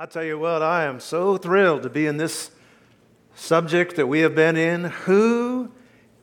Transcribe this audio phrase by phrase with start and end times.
[0.00, 2.52] I tell you what, I am so thrilled to be in this
[3.34, 4.84] subject that we have been in.
[4.84, 5.72] Who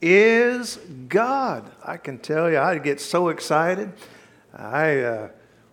[0.02, 0.78] is
[1.10, 1.70] God?
[1.84, 3.92] I can tell you, I get so excited.
[4.56, 5.30] I uh,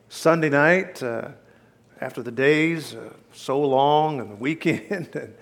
[0.09, 1.29] Sunday night uh,
[2.01, 5.33] after the days uh, so long and the weekend, and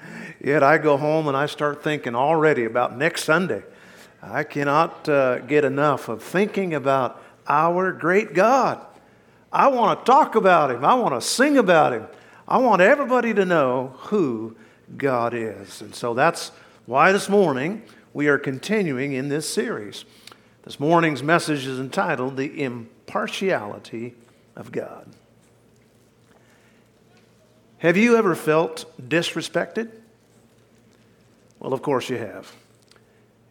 [0.45, 3.63] yet I go home and I start thinking already about next Sunday.
[4.21, 8.85] I cannot uh, get enough of thinking about our great God.
[9.51, 10.85] I want to talk about Him.
[10.85, 12.07] I want to sing about Him.
[12.51, 14.57] I want everybody to know who
[14.97, 15.83] God is.
[15.83, 16.51] And so that's
[16.85, 20.05] why this morning we are continuing in this series.
[20.65, 24.17] This morning's message is entitled The Impartiality
[24.57, 25.07] of God.
[27.79, 29.93] Have you ever felt disrespected?
[31.61, 32.53] Well, of course you have.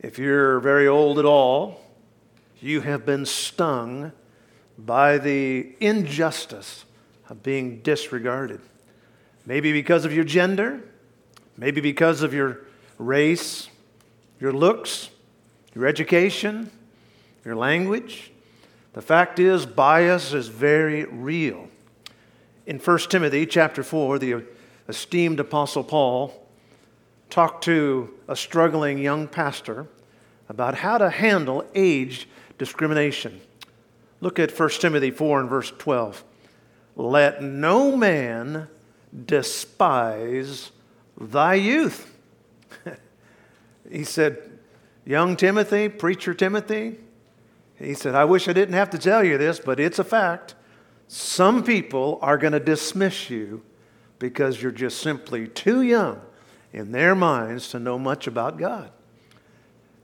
[0.02, 1.82] If you're very old at all,
[2.60, 4.12] you have been stung
[4.78, 6.84] by the injustice
[7.30, 8.60] of being disregarded.
[9.50, 10.80] Maybe because of your gender,
[11.58, 12.60] maybe because of your
[13.00, 13.68] race,
[14.40, 15.10] your looks,
[15.74, 16.70] your education,
[17.44, 18.32] your language.
[18.94, 21.68] The fact is, bias is very real.
[22.68, 24.46] In 1 Timothy chapter 4, the
[24.88, 26.48] esteemed Apostle Paul
[27.32, 29.88] talked to a struggling young pastor
[30.48, 33.42] about how to handle age discrimination.
[34.22, 36.24] Look at 1 Timothy 4 and verse 12.
[36.96, 38.68] Let no man
[39.26, 40.72] despise
[41.20, 42.18] thy youth.
[43.92, 44.60] he said,
[45.06, 46.98] Young Timothy, preacher Timothy,
[47.78, 50.56] he said, I wish I didn't have to tell you this, but it's a fact.
[51.08, 53.64] Some people are going to dismiss you
[54.20, 56.22] because you're just simply too young
[56.74, 58.92] in their minds to know much about God.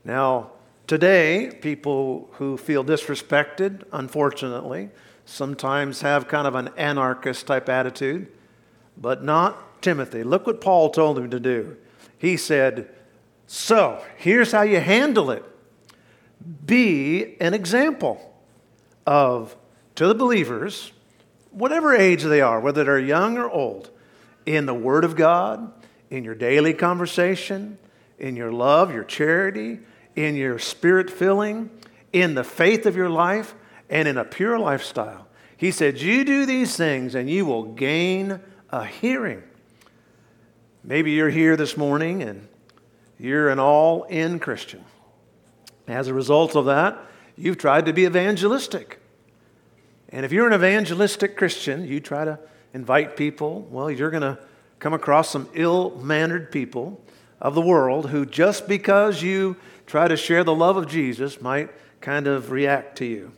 [0.04, 0.52] Now,
[0.86, 4.90] today, people who feel disrespected, unfortunately,
[5.26, 8.32] sometimes have kind of an anarchist type attitude
[8.96, 10.22] but not Timothy.
[10.22, 11.76] Look what Paul told him to do.
[12.18, 12.88] He said,
[13.46, 15.44] So, here's how you handle it
[16.64, 18.34] be an example
[19.06, 19.56] of,
[19.96, 20.92] to the believers,
[21.50, 23.90] whatever age they are, whether they're young or old,
[24.44, 25.72] in the Word of God,
[26.10, 27.78] in your daily conversation,
[28.18, 29.80] in your love, your charity,
[30.14, 31.70] in your spirit filling,
[32.12, 33.54] in the faith of your life,
[33.90, 35.26] and in a pure lifestyle.
[35.56, 38.40] He said, You do these things and you will gain
[38.76, 39.42] a hearing.
[40.84, 42.46] Maybe you're here this morning and
[43.18, 44.84] you're an all in Christian.
[45.88, 46.98] As a result of that,
[47.36, 49.00] you've tried to be evangelistic.
[50.10, 52.38] And if you're an evangelistic Christian, you try to
[52.74, 54.38] invite people, well, you're going to
[54.78, 57.00] come across some ill mannered people
[57.40, 61.70] of the world who, just because you try to share the love of Jesus, might
[62.00, 63.32] kind of react to you.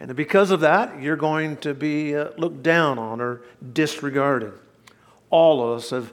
[0.00, 3.42] And because of that, you're going to be uh, looked down on or
[3.72, 4.52] disregarded.
[5.30, 6.12] All of us have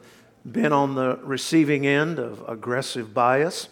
[0.49, 3.69] been on the receiving end of aggressive bias.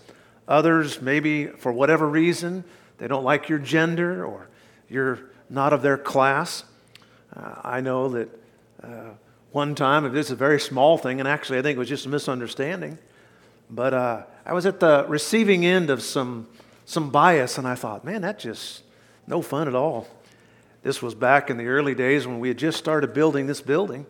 [0.47, 2.63] Others, maybe for whatever reason,
[2.97, 4.50] they don't like your gender or
[4.90, 5.19] you're
[5.50, 6.63] not of their class.
[7.35, 8.29] Uh, I know that
[8.84, 9.09] uh,
[9.52, 11.90] one time, if this is a very small thing, and actually I think it was
[11.90, 12.97] just a misunderstanding,
[13.69, 16.47] but uh, I was at the receiving end of some,
[16.85, 18.83] some bias, and I thought, man, that just
[19.28, 20.07] no fun at all.
[20.84, 24.06] This was back in the early days when we had just started building this building.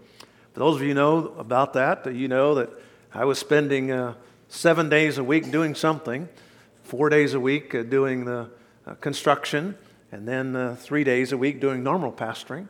[0.54, 2.70] For those of you know about that, you know that
[3.14, 4.16] I was spending uh,
[4.48, 6.28] seven days a week doing something,
[6.84, 8.50] four days a week uh, doing the
[8.88, 9.78] uh, construction,
[10.12, 12.68] and then uh, three days a week doing normal pastoring.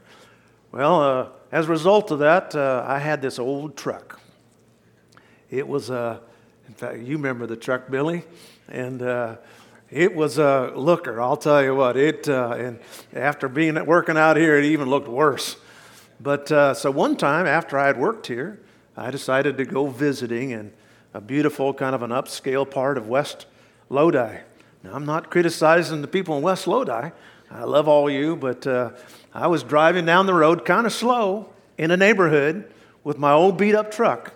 [0.73, 4.19] Well, uh, as a result of that, uh, I had this old truck.
[5.49, 8.23] It was, in fact, you remember the truck, Billy,
[8.67, 9.01] and
[9.93, 11.95] it was a looker, I'll tell you what.
[11.95, 12.79] It uh, and
[13.13, 15.55] after being working out here, it even looked worse.
[16.19, 18.59] But uh, so one time after I had worked here,
[18.97, 20.71] I decided to go visiting in
[21.13, 23.45] a beautiful kind of an upscale part of West
[23.89, 24.37] Lodi.
[24.83, 27.11] Now I'm not criticizing the people in West Lodi.
[27.51, 28.91] I love all you, but uh,
[29.33, 32.71] I was driving down the road kind of slow in a neighborhood
[33.03, 34.33] with my old beat up truck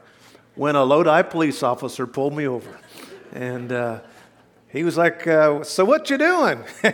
[0.53, 2.80] when a Lodi police officer pulled me over.
[3.33, 4.00] And uh,
[4.69, 6.64] he was like, uh, So what you doing?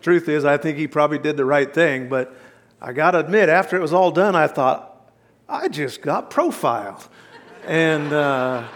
[0.00, 2.36] Truth is, I think he probably did the right thing, but
[2.80, 5.10] I got to admit, after it was all done, I thought,
[5.48, 7.08] I just got profiled.
[7.64, 8.66] and uh,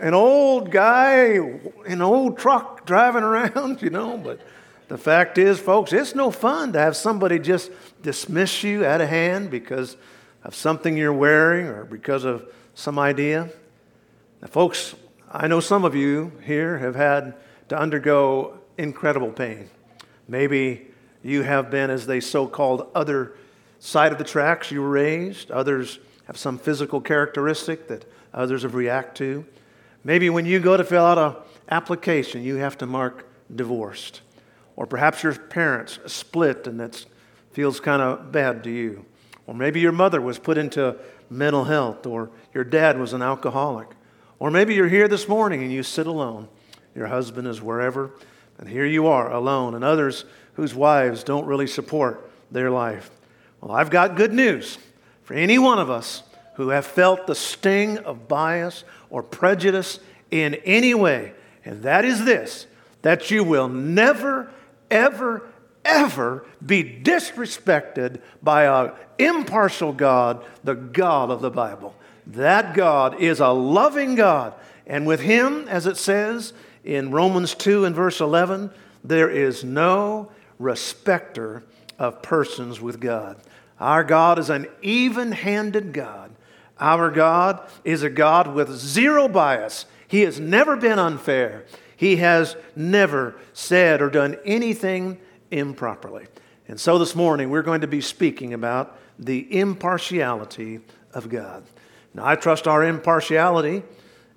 [0.00, 1.38] an old guy
[1.86, 4.40] an old truck driving around, you know, but
[4.88, 7.70] the fact is, folks, it's no fun to have somebody just
[8.02, 9.96] dismiss you out of hand because
[10.42, 13.48] of something you're wearing or because of some idea.
[14.42, 14.94] Now, folks,
[15.36, 17.34] I know some of you here have had
[17.68, 19.68] to undergo incredible pain.
[20.28, 20.86] Maybe
[21.24, 23.34] you have been, as they so called, other
[23.80, 25.50] side of the tracks you were raised.
[25.50, 25.98] Others
[26.28, 29.44] have some physical characteristic that others have react to.
[30.04, 34.20] Maybe when you go to fill out an application, you have to mark divorced.
[34.76, 37.04] Or perhaps your parents split and that
[37.50, 39.04] feels kind of bad to you.
[39.48, 40.96] Or maybe your mother was put into
[41.28, 43.88] mental health, or your dad was an alcoholic.
[44.44, 46.48] Or maybe you're here this morning and you sit alone.
[46.94, 48.10] Your husband is wherever,
[48.58, 53.10] and here you are alone, and others whose wives don't really support their life.
[53.62, 54.76] Well, I've got good news
[55.22, 56.24] for any one of us
[56.56, 59.98] who have felt the sting of bias or prejudice
[60.30, 61.32] in any way,
[61.64, 62.66] and that is this
[63.00, 64.50] that you will never,
[64.90, 65.48] ever,
[65.86, 71.94] ever be disrespected by an impartial God, the God of the Bible.
[72.26, 74.54] That God is a loving God.
[74.86, 76.52] And with Him, as it says
[76.84, 78.70] in Romans 2 and verse 11,
[79.02, 81.62] there is no respecter
[81.98, 83.38] of persons with God.
[83.78, 86.30] Our God is an even handed God.
[86.80, 89.86] Our God is a God with zero bias.
[90.08, 91.64] He has never been unfair.
[91.96, 95.18] He has never said or done anything
[95.50, 96.26] improperly.
[96.66, 100.80] And so this morning, we're going to be speaking about the impartiality
[101.12, 101.64] of God.
[102.14, 103.82] Now, I trust our impartiality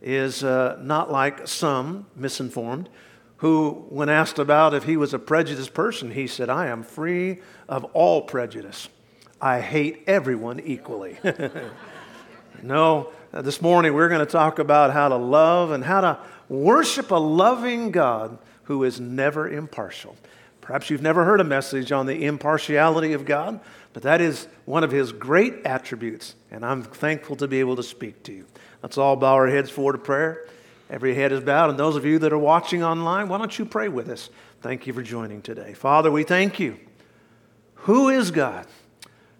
[0.01, 2.89] is uh, not like some misinformed
[3.38, 7.39] who, when asked about if he was a prejudiced person, he said, I am free
[7.69, 8.89] of all prejudice.
[9.39, 11.19] I hate everyone equally.
[12.63, 16.18] no, uh, this morning we're going to talk about how to love and how to
[16.50, 20.15] worship a loving God who is never impartial.
[20.62, 23.59] Perhaps you've never heard a message on the impartiality of God,
[23.97, 27.81] but that is one of his great attributes, and I'm thankful to be able to
[27.81, 28.45] speak to you.
[28.83, 30.45] Let's all bow our heads forward to prayer.
[30.88, 33.65] Every head is bowed, and those of you that are watching online, why don't you
[33.65, 34.29] pray with us?
[34.61, 35.73] Thank you for joining today.
[35.73, 36.77] Father, we thank you.
[37.73, 38.67] Who is God?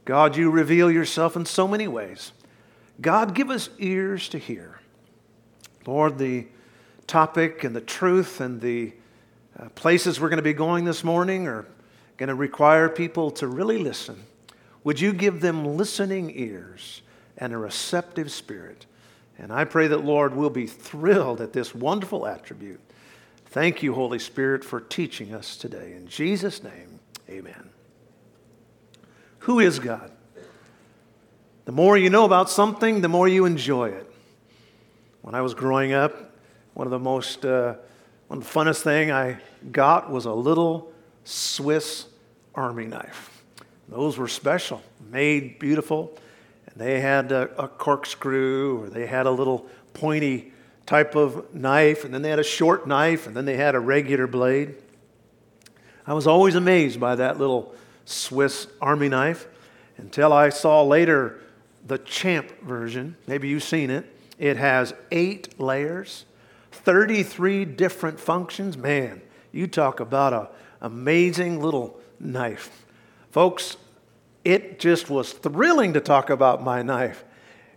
[0.06, 2.32] God, you reveal yourself in so many ways.
[3.00, 4.80] God, give us ears to hear.
[5.86, 6.48] Lord, the
[7.06, 8.92] topic and the truth and the
[9.56, 11.68] uh, places we're going to be going this morning are
[12.18, 14.24] going to require people to really listen.
[14.88, 17.02] Would you give them listening ears
[17.38, 18.86] and a receptive spirit?
[19.38, 22.80] And I pray that, Lord, we'll be thrilled at this wonderful attribute.
[23.48, 25.92] Thank you, Holy Spirit, for teaching us today.
[25.92, 27.70] In Jesus' name, amen.
[29.40, 30.10] Who is God?
[31.66, 34.10] The more you know about something, the more you enjoy it.
[35.22, 36.32] When I was growing up,
[36.76, 37.76] one of the most, uh,
[38.30, 40.94] one of the funnest thing I got was a little
[41.26, 42.06] Swiss
[42.56, 43.37] army knife.
[43.88, 46.18] Those were special, made beautiful.
[46.68, 50.52] And they had a, a corkscrew, or they had a little pointy
[50.86, 53.80] type of knife, and then they had a short knife, and then they had a
[53.80, 54.76] regular blade.
[56.06, 57.76] I was always amazed by that little
[58.06, 59.48] Swiss army knife
[59.98, 61.42] until I saw later
[61.86, 63.18] the champ version.
[63.28, 64.06] Maybe you've seen it.
[64.38, 66.26] It has eight layers,
[66.72, 68.78] 33 different functions.
[68.78, 70.48] Man, you talk about an
[70.82, 72.86] amazing little knife.
[73.38, 73.78] Folks,
[74.44, 77.24] it just was thrilling to talk about my knife.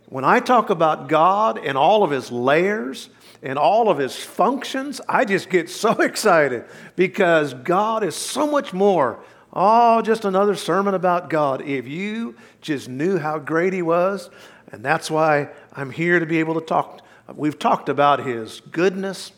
[0.07, 3.11] When I talk about God and all of his layers
[3.43, 6.65] and all of his functions, I just get so excited
[6.97, 9.23] because God is so much more.
[9.53, 11.61] Oh, just another sermon about God.
[11.61, 14.31] If you just knew how great he was,
[14.73, 17.03] and that's why I'm here to be able to talk.
[17.35, 19.33] We've talked about his goodness,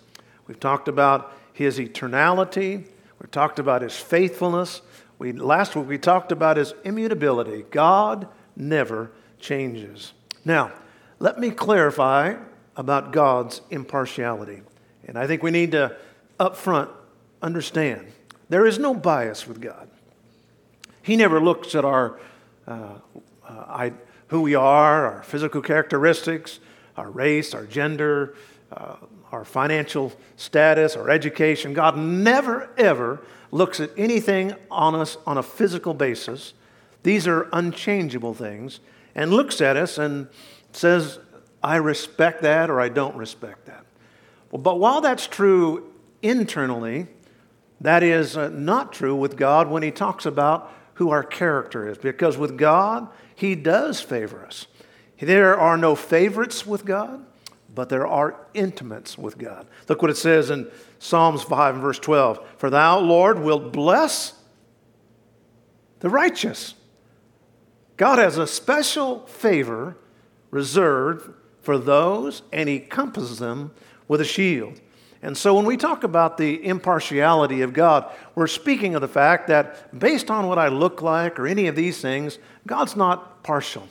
[0.47, 2.85] we've talked about his eternality,
[3.19, 4.83] we've talked about his faithfulness.
[5.23, 7.65] We, last week we talked about his immutability.
[7.71, 8.27] God
[8.57, 10.15] never changes.
[10.45, 10.73] Now,
[11.21, 12.35] let me clarify
[12.75, 14.63] about God's impartiality.
[15.07, 15.97] And I think we need to
[16.41, 16.91] up front
[17.41, 18.11] understand
[18.49, 19.89] there is no bias with God.
[21.03, 22.19] He never looks at our
[22.67, 22.99] uh, uh,
[23.49, 23.93] I,
[24.27, 26.59] who we are, our physical characteristics,
[26.97, 28.35] our race, our gender,
[28.73, 28.97] uh,
[29.31, 31.75] our financial status, our education.
[31.75, 36.55] God never, ever looks at anything on us on a physical basis.
[37.05, 38.81] These are unchangeable things,
[39.15, 40.27] and looks at us and
[40.73, 41.21] says,
[41.63, 43.85] I respect that or I don't respect that.
[44.51, 45.93] Well, but while that's true
[46.23, 47.07] internally,
[47.81, 51.99] that is uh, not true with God when He talks about who our character is,
[51.99, 54.67] because with God, He does favor us.
[55.21, 57.25] There are no favorites with God
[57.75, 59.67] but there are intimates with God.
[59.89, 64.35] Look what it says in Psalms 5 and verse 12 For thou, Lord, wilt bless
[66.01, 66.75] the righteous.
[67.97, 69.97] God has a special favor
[70.51, 73.73] reserved for those, and he compasses them
[74.09, 74.81] with a shield.
[75.23, 79.47] And so when we talk about the impartiality of God, we're speaking of the fact
[79.47, 83.89] that based on what I look like or any of these things, God's not partial.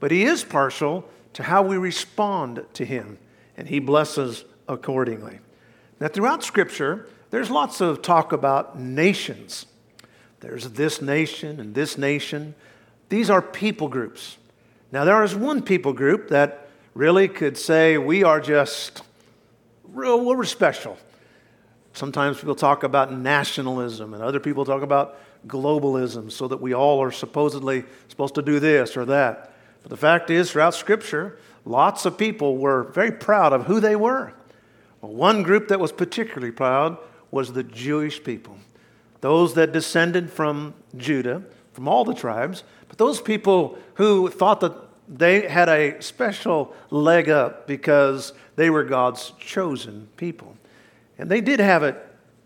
[0.00, 3.18] But He is partial to how we respond to Him,
[3.56, 5.40] and He blesses accordingly.
[6.00, 9.66] Now, throughout Scripture, there's lots of talk about nations.
[10.40, 12.54] There's this nation and this nation.
[13.08, 14.36] These are people groups.
[14.90, 19.02] Now, there is one people group that really could say we are just
[19.84, 20.98] real, we're special.
[21.94, 27.02] Sometimes people talk about nationalism, and other people talk about globalism, so that we all
[27.02, 29.51] are supposedly supposed to do this or that.
[29.82, 33.96] But the fact is, throughout Scripture, lots of people were very proud of who they
[33.96, 34.32] were.
[35.00, 36.96] Well, one group that was particularly proud
[37.30, 38.56] was the Jewish people,
[39.20, 44.74] those that descended from Judah, from all the tribes, but those people who thought that
[45.08, 50.56] they had a special leg up because they were God's chosen people.
[51.18, 51.96] And they did have it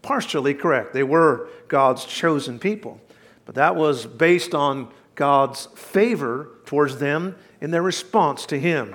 [0.03, 0.93] partially correct.
[0.93, 3.01] They were God's chosen people.
[3.45, 8.95] But that was based on God's favor towards them in their response to Him.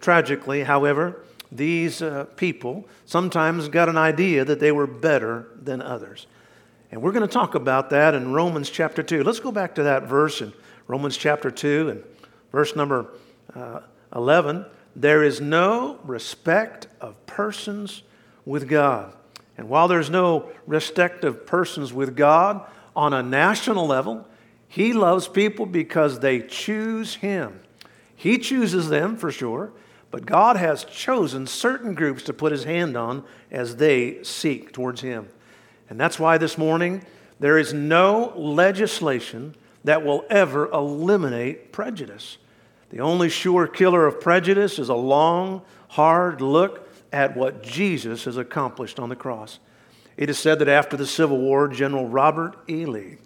[0.00, 6.26] Tragically, however, these uh, people sometimes got an idea that they were better than others.
[6.90, 9.22] And we're going to talk about that in Romans chapter 2.
[9.22, 10.52] Let's go back to that verse in
[10.86, 12.04] Romans chapter 2 and
[12.52, 13.06] verse number
[13.54, 13.80] uh,
[14.14, 14.66] 11.
[14.96, 18.02] There is no respect of persons
[18.44, 19.14] with God.
[19.56, 22.66] And while there's no respect of persons with God
[22.96, 24.26] on a national level,
[24.68, 27.60] He loves people because they choose Him.
[28.14, 29.72] He chooses them for sure,
[30.10, 35.00] but God has chosen certain groups to put His hand on as they seek towards
[35.00, 35.28] Him.
[35.88, 37.04] And that's why this morning
[37.40, 42.36] there is no legislation that will ever eliminate prejudice.
[42.90, 48.36] The only sure killer of prejudice is a long, hard look at what Jesus has
[48.36, 49.60] accomplished on the cross.
[50.16, 52.84] It is said that after the Civil War, General Robert E.
[52.84, 53.18] Lee,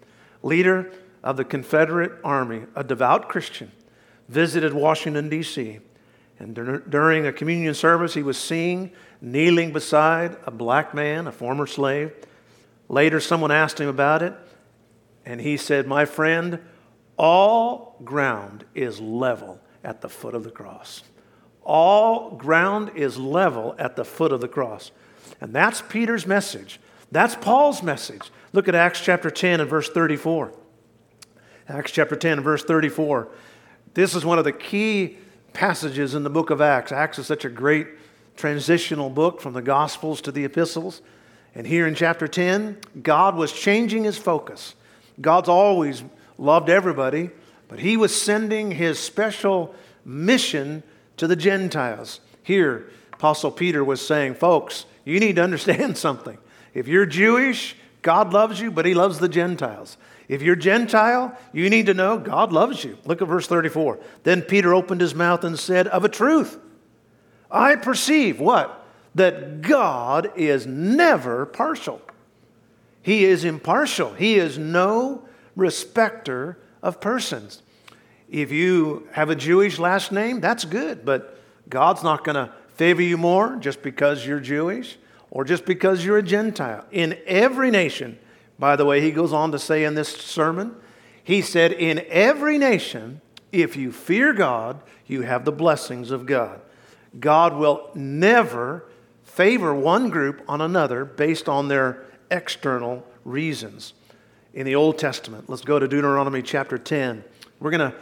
[0.42, 0.92] leader
[1.22, 3.70] of the Confederate Army, a devout Christian,
[4.28, 5.80] visited Washington, D.C.
[6.38, 11.32] And dur- during a communion service, he was seen kneeling beside a black man, a
[11.32, 12.12] former slave.
[12.88, 14.34] Later, someone asked him about it,
[15.24, 16.58] and he said, My friend,
[17.16, 21.02] all ground is level at the foot of the cross.
[21.62, 24.90] All ground is level at the foot of the cross.
[25.40, 26.80] And that's Peter's message.
[27.12, 28.30] That's Paul's message.
[28.52, 30.52] Look at Acts chapter 10 and verse 34.
[31.68, 33.28] Acts chapter 10 verse 34.
[33.94, 35.18] This is one of the key
[35.52, 36.92] passages in the book of Acts.
[36.92, 37.86] Acts is such a great
[38.36, 41.02] transitional book from the Gospels to the epistles.
[41.54, 44.74] And here in chapter 10, God was changing his focus.
[45.20, 46.02] God's always
[46.38, 47.30] loved everybody,
[47.68, 50.82] but he was sending his special mission
[51.18, 52.20] to the Gentiles.
[52.42, 56.38] Here, Apostle Peter was saying, folks, you need to understand something.
[56.74, 59.98] If you're Jewish, God loves you, but he loves the Gentiles.
[60.32, 62.96] If you're Gentile, you need to know God loves you.
[63.04, 63.98] Look at verse 34.
[64.22, 66.58] Then Peter opened his mouth and said, Of a truth,
[67.50, 68.82] I perceive what?
[69.14, 72.00] That God is never partial.
[73.02, 74.14] He is impartial.
[74.14, 77.60] He is no respecter of persons.
[78.30, 83.02] If you have a Jewish last name, that's good, but God's not going to favor
[83.02, 84.96] you more just because you're Jewish
[85.30, 86.86] or just because you're a Gentile.
[86.90, 88.18] In every nation,
[88.58, 90.76] by the way, he goes on to say in this sermon,
[91.24, 96.60] he said, In every nation, if you fear God, you have the blessings of God.
[97.18, 98.84] God will never
[99.24, 103.94] favor one group on another based on their external reasons
[104.54, 105.48] in the Old Testament.
[105.48, 107.24] Let's go to Deuteronomy chapter 10.
[107.60, 107.96] We're going to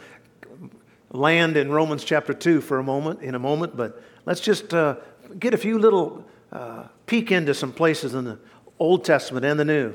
[1.11, 4.95] land in Romans chapter 2 for a moment, in a moment, but let's just uh,
[5.39, 8.39] get a few little uh, peek into some places in the
[8.79, 9.93] Old Testament and the New.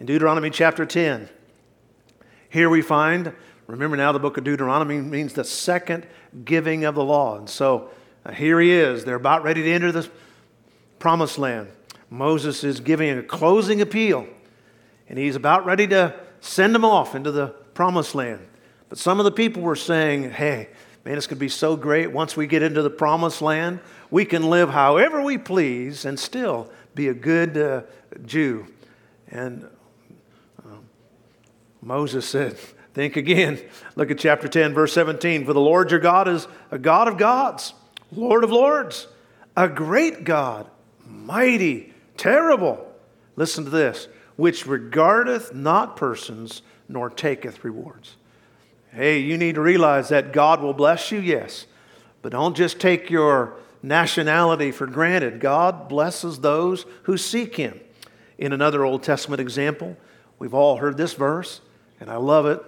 [0.00, 1.28] In Deuteronomy chapter 10,
[2.48, 3.32] here we find,
[3.66, 6.06] remember now the book of Deuteronomy means the second
[6.44, 7.38] giving of the law.
[7.38, 7.90] And so
[8.26, 9.04] uh, here he is.
[9.04, 10.10] They're about ready to enter the
[10.98, 11.68] promised land.
[12.10, 14.26] Moses is giving a closing appeal
[15.08, 18.46] and he's about ready to send them off into the promised land.
[18.88, 20.68] But some of the people were saying, hey,
[21.04, 23.80] man, going to be so great once we get into the promised land.
[24.10, 27.82] We can live however we please and still be a good uh,
[28.24, 28.66] Jew.
[29.28, 29.68] And
[31.84, 32.56] Moses said,
[32.94, 33.60] Think again.
[33.96, 35.44] Look at chapter 10, verse 17.
[35.44, 37.74] For the Lord your God is a God of gods,
[38.10, 39.06] Lord of lords,
[39.56, 40.70] a great God,
[41.06, 42.90] mighty, terrible.
[43.36, 48.16] Listen to this which regardeth not persons, nor taketh rewards.
[48.90, 51.66] Hey, you need to realize that God will bless you, yes,
[52.22, 55.40] but don't just take your nationality for granted.
[55.40, 57.78] God blesses those who seek Him.
[58.38, 59.96] In another Old Testament example,
[60.38, 61.60] we've all heard this verse,
[62.04, 62.62] and I love it.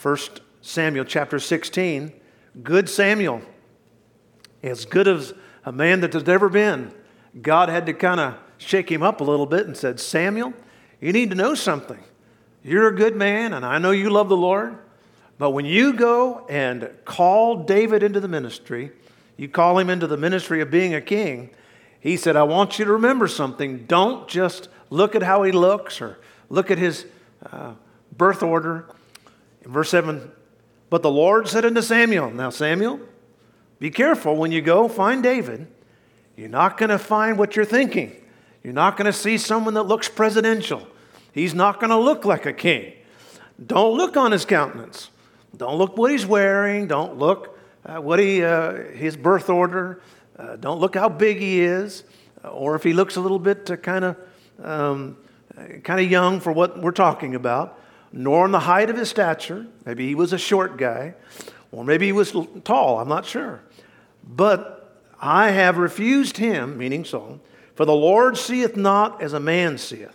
[0.00, 0.16] 1
[0.62, 2.10] Samuel chapter 16.
[2.62, 3.42] Good Samuel,
[4.62, 5.34] as good as
[5.66, 6.90] a man that has ever been,
[7.42, 10.54] God had to kind of shake him up a little bit and said, Samuel,
[11.02, 12.02] you need to know something.
[12.64, 14.78] You're a good man, and I know you love the Lord.
[15.36, 18.90] But when you go and call David into the ministry,
[19.36, 21.50] you call him into the ministry of being a king,
[22.00, 23.84] he said, I want you to remember something.
[23.84, 27.04] Don't just look at how he looks or look at his
[27.44, 27.74] uh,
[28.22, 28.86] birth order.
[29.64, 30.30] In verse 7,
[30.90, 33.00] but the Lord said unto Samuel, Now, Samuel,
[33.80, 35.66] be careful when you go find David.
[36.36, 38.14] You're not going to find what you're thinking.
[38.62, 40.86] You're not going to see someone that looks presidential.
[41.32, 42.92] He's not going to look like a king.
[43.66, 45.10] Don't look on his countenance.
[45.56, 46.86] Don't look what he's wearing.
[46.86, 50.00] Don't look uh, what he, uh, his birth order.
[50.38, 52.04] Uh, don't look how big he is,
[52.44, 54.16] uh, or if he looks a little bit uh, kind of
[54.62, 55.16] um,
[55.82, 57.80] kind of young for what we're talking about.
[58.12, 59.66] Nor in the height of his stature.
[59.86, 61.14] Maybe he was a short guy,
[61.70, 62.98] or maybe he was tall.
[62.98, 63.62] I'm not sure.
[64.22, 67.40] But I have refused him, meaning Saul,
[67.74, 70.14] for the Lord seeth not as a man seeth.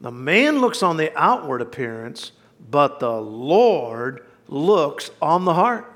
[0.00, 2.32] The man looks on the outward appearance,
[2.70, 5.92] but the Lord looks on the heart.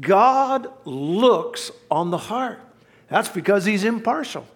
[0.00, 2.60] God looks on the heart.
[3.08, 4.46] That's because he's impartial.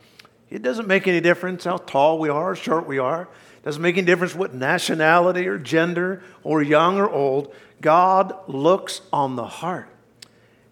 [0.50, 3.28] It doesn't make any difference how tall we are, or short we are.
[3.64, 7.54] Doesn't make any difference what nationality or gender or young or old.
[7.80, 9.88] God looks on the heart.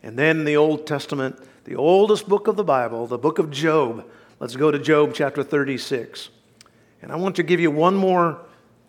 [0.02, 3.50] And then in the Old Testament, the oldest book of the Bible, the book of
[3.50, 4.04] Job.
[4.40, 6.28] Let's go to Job chapter 36.
[7.00, 8.40] And I want to give you one more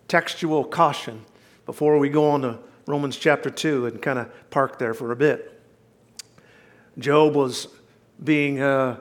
[0.10, 1.24] textual caution
[1.66, 5.16] before we go on to Romans chapter 2 and kind of park there for a
[5.16, 5.62] bit.
[6.98, 7.68] Job was
[8.22, 8.98] being uh,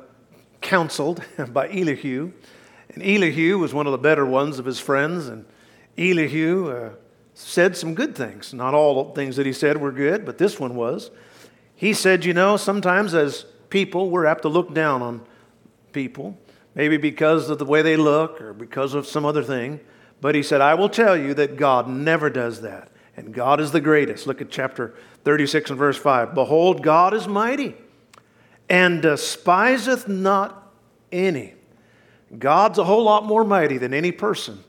[0.60, 2.32] counseled by Elihu,
[2.94, 5.44] and Elihu was one of the better ones of his friends, and
[5.96, 6.90] Elihu uh,
[7.34, 8.52] said some good things.
[8.52, 11.10] Not all the things that he said were good, but this one was.
[11.74, 15.22] He said, You know, sometimes as people, we're apt to look down on
[15.92, 16.38] people,
[16.74, 19.80] maybe because of the way they look or because of some other thing.
[20.20, 22.88] But he said, I will tell you that God never does that.
[23.16, 24.26] And God is the greatest.
[24.26, 26.34] Look at chapter 36 and verse 5.
[26.34, 27.74] Behold, God is mighty
[28.68, 30.72] and despiseth not
[31.10, 31.54] any.
[32.38, 34.62] God's a whole lot more mighty than any person,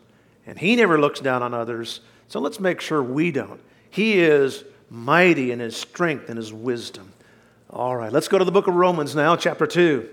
[0.45, 2.01] and He never looks down on others.
[2.27, 3.61] So let's make sure we don't.
[3.89, 7.13] He is mighty in His strength and His wisdom.
[7.69, 10.07] All right, let's go to the book of Romans now, chapter 2,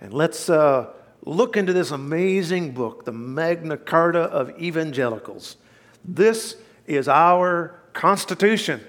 [0.00, 0.90] and let's uh,
[1.24, 5.56] look into this amazing book, the Magna Carta of Evangelicals.
[6.04, 8.80] This is our Constitution.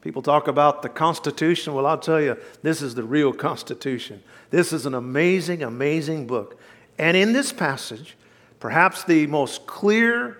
[0.00, 1.72] People talk about the Constitution.
[1.72, 4.22] Well, I'll tell you, this is the real Constitution.
[4.50, 6.60] This is an amazing, amazing book.
[6.98, 8.16] And in this passage,
[8.60, 10.38] perhaps the most clear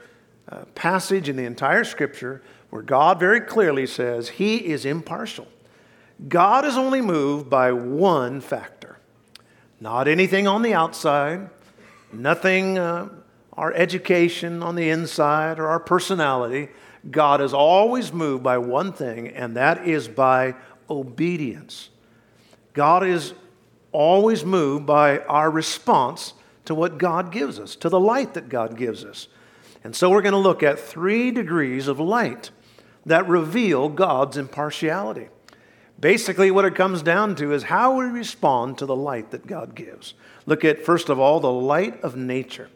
[0.48, 5.48] uh, passage in the entire Scripture, where God very clearly says He is impartial.
[6.28, 8.98] God is only moved by one factor,
[9.80, 11.50] not anything on the outside,
[12.12, 13.08] nothing, uh,
[13.54, 16.68] our education on the inside or our personality.
[17.10, 20.54] God is always moved by one thing, and that is by
[20.88, 21.90] obedience.
[22.72, 23.34] God is
[23.92, 26.34] always moved by our response
[26.64, 29.29] to what God gives us, to the light that God gives us.
[29.83, 32.50] And so we're going to look at three degrees of light
[33.05, 35.29] that reveal God's impartiality.
[36.00, 39.74] Basically, what it comes down to is how we respond to the light that God
[39.74, 40.14] gives.
[40.46, 42.68] Look at, first of all, the light of nature.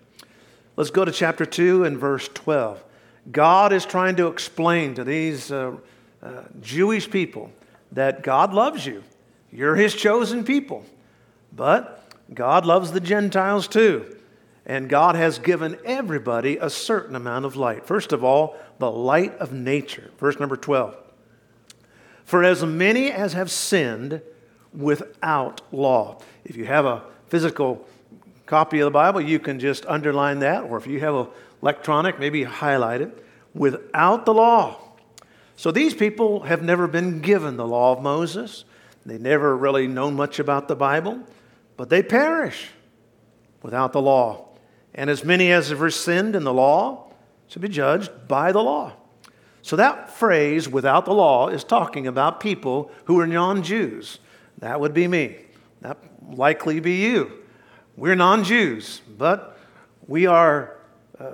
[0.76, 2.84] Let's go to chapter 2 and verse 12.
[3.32, 5.76] God is trying to explain to these uh,
[6.22, 7.50] uh, Jewish people
[7.92, 9.02] that God loves you.
[9.50, 10.84] You're his chosen people.
[11.54, 11.97] But
[12.32, 14.16] God loves the Gentiles too.
[14.66, 17.86] And God has given everybody a certain amount of light.
[17.86, 20.10] First of all, the light of nature.
[20.18, 20.94] Verse number 12.
[22.24, 24.20] For as many as have sinned
[24.74, 26.20] without law.
[26.44, 27.86] If you have a physical
[28.44, 31.28] copy of the Bible, you can just underline that, or if you have a
[31.62, 34.76] electronic, maybe highlight it, without the law.
[35.56, 38.64] So these people have never been given the law of Moses.
[39.04, 41.20] They never really known much about the Bible,
[41.78, 42.68] but they perish
[43.62, 44.48] without the law.
[44.94, 47.10] And as many as have sinned in the law
[47.46, 48.92] should be judged by the law.
[49.62, 54.18] So that phrase, without the law, is talking about people who are non Jews.
[54.58, 55.36] That would be me.
[55.80, 57.30] That likely be you.
[57.96, 59.56] We're non Jews, but
[60.08, 60.76] we are
[61.20, 61.32] uh,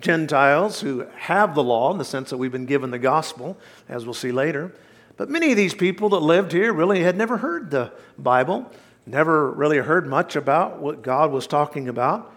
[0.00, 3.56] Gentiles who have the law in the sense that we've been given the gospel,
[3.88, 4.72] as we'll see later.
[5.16, 8.68] But many of these people that lived here really had never heard the Bible.
[9.06, 12.32] Never really heard much about what God was talking about.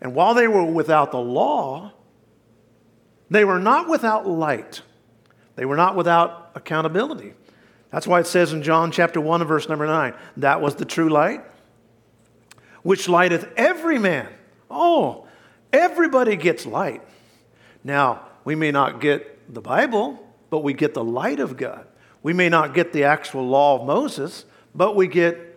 [0.00, 1.92] And while they were without the law,
[3.30, 4.82] they were not without light.
[5.56, 7.34] They were not without accountability.
[7.90, 10.84] That's why it says in John chapter 1 and verse number 9, that was the
[10.84, 11.42] true light,
[12.82, 14.28] which lighteth every man.
[14.70, 15.26] Oh,
[15.72, 17.02] everybody gets light.
[17.84, 20.18] Now, we may not get the Bible,
[20.50, 21.86] but we get the light of God.
[22.22, 25.51] We may not get the actual law of Moses, but we get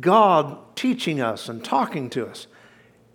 [0.00, 2.46] God teaching us and talking to us.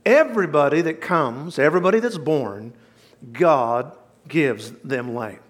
[0.06, 2.74] Everybody that comes, everybody that's born,
[3.32, 3.96] God
[4.28, 5.42] gives them light.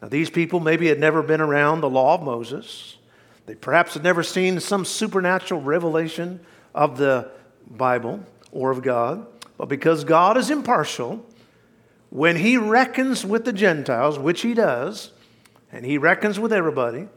[0.00, 2.96] Now, these people maybe had never been around the law of Moses.
[3.46, 6.40] They perhaps had never seen some supernatural revelation
[6.74, 7.30] of the
[7.68, 9.26] Bible or of God.
[9.58, 11.24] But because God is impartial,
[12.10, 15.12] when He reckons with the Gentiles, which He does,
[15.70, 17.08] and He reckons with everybody,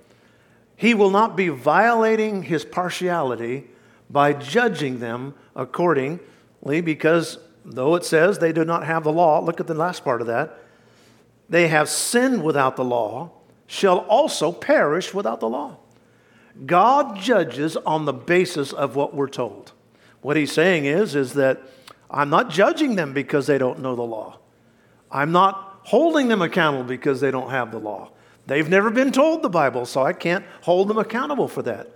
[0.75, 3.67] He will not be violating His partiality
[4.09, 9.59] by judging them accordingly, because though it says they do not have the law, look
[9.59, 10.59] at the last part of that,
[11.49, 13.31] they have sinned without the law,
[13.67, 15.77] shall also perish without the law.
[16.65, 19.71] God judges on the basis of what we're told.
[20.21, 21.61] What he's saying is, is that
[22.09, 24.39] I'm not judging them because they don't know the law.
[25.11, 28.11] I'm not holding them accountable because they don't have the law.
[28.47, 31.89] They've never been told the Bible, so I can't hold them accountable for that.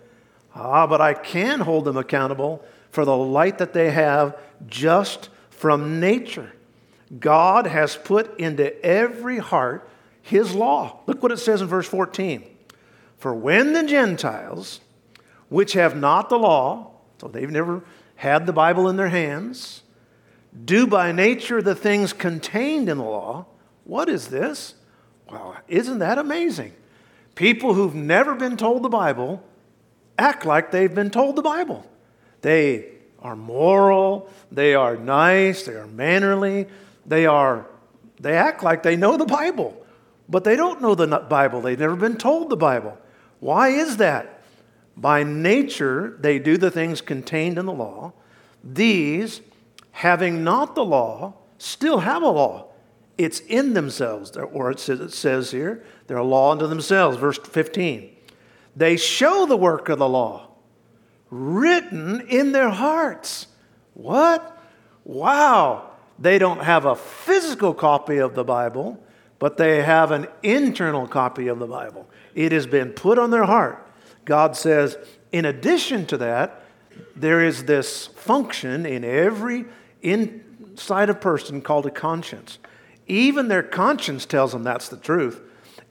[0.55, 5.99] Ah, but I can hold them accountable for the light that they have just from
[5.99, 6.51] nature.
[7.19, 9.89] God has put into every heart
[10.21, 10.99] his law.
[11.07, 12.43] Look what it says in verse 14.
[13.17, 14.79] For when the Gentiles,
[15.49, 17.83] which have not the law, so they've never
[18.15, 19.83] had the Bible in their hands,
[20.65, 23.45] do by nature the things contained in the law,
[23.83, 24.75] what is this?
[25.31, 26.73] Well, isn't that amazing?
[27.35, 29.43] People who've never been told the Bible
[30.17, 31.85] act like they've been told the Bible.
[32.41, 32.87] They
[33.21, 36.67] are moral, they are nice, they are mannerly,
[37.05, 37.65] they are,
[38.19, 39.85] they act like they know the Bible,
[40.27, 41.61] but they don't know the Bible.
[41.61, 42.97] They've never been told the Bible.
[43.39, 44.41] Why is that?
[44.97, 48.13] By nature, they do the things contained in the law.
[48.63, 49.41] These,
[49.91, 52.68] having not the law, still have a law.
[53.19, 57.17] It's in themselves, or it says here, they're a law unto themselves.
[57.17, 58.15] Verse 15.
[58.77, 60.47] They show the work of the law
[61.29, 63.47] written in their hearts.
[63.93, 64.57] What?
[65.03, 65.91] Wow.
[66.17, 69.03] They don't have a physical copy of the Bible,
[69.37, 72.09] but they have an internal copy of the Bible.
[72.35, 73.85] It has been put on their heart.
[74.23, 74.97] God says,
[75.33, 76.63] in addition to that,
[77.17, 79.65] there is this function in every
[80.01, 82.59] inside a person called a conscience.
[83.09, 85.41] Even their conscience tells them that's the truth.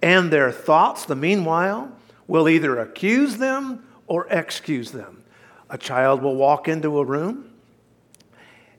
[0.01, 1.93] And their thoughts, the meanwhile,
[2.27, 5.25] will either accuse them or excuse them.
[5.69, 7.49] A child will walk into a room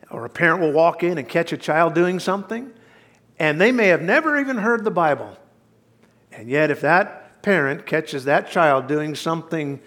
[0.09, 2.71] or a parent will walk in and catch a child doing something,
[3.37, 5.37] and they may have never even heard the Bible.
[6.31, 9.79] And yet, if that parent catches that child doing something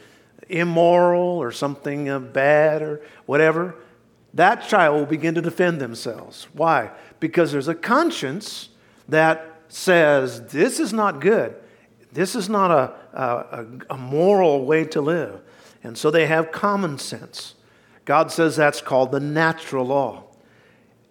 [0.48, 3.74] immoral or something uh, bad or whatever,
[4.34, 6.46] that child will begin to defend themselves.
[6.52, 6.90] Why?
[7.22, 8.68] Because there's a conscience
[9.08, 11.54] that says, This is not good.
[12.12, 15.40] This is not a, a, a moral way to live.
[15.85, 17.54] And so they have common sense.
[18.04, 20.24] God says that's called the natural law.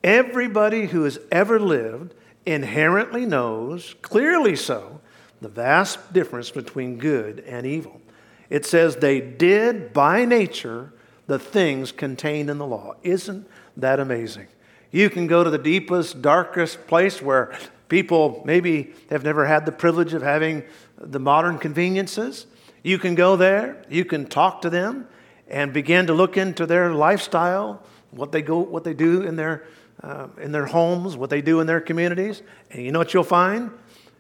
[0.04, 2.14] Everybody who has ever lived
[2.46, 5.00] inherently knows, clearly so,
[5.40, 8.02] the vast difference between good and evil.
[8.50, 10.92] It says they did by nature
[11.28, 12.96] the things contained in the law.
[13.02, 13.48] Isn't
[13.78, 14.48] that amazing?
[14.92, 19.72] You can go to the deepest, darkest place where people maybe have never had the
[19.72, 20.64] privilege of having
[20.98, 22.46] the modern conveniences.
[22.84, 25.08] You can go there, you can talk to them,
[25.48, 29.66] and begin to look into their lifestyle, what they go, what they do in their
[30.04, 33.24] uh, in their homes, what they do in their communities, and you know what you'll
[33.24, 33.70] find?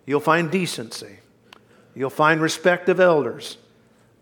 [0.05, 1.17] You'll find decency.
[1.95, 3.57] You'll find respect of elders.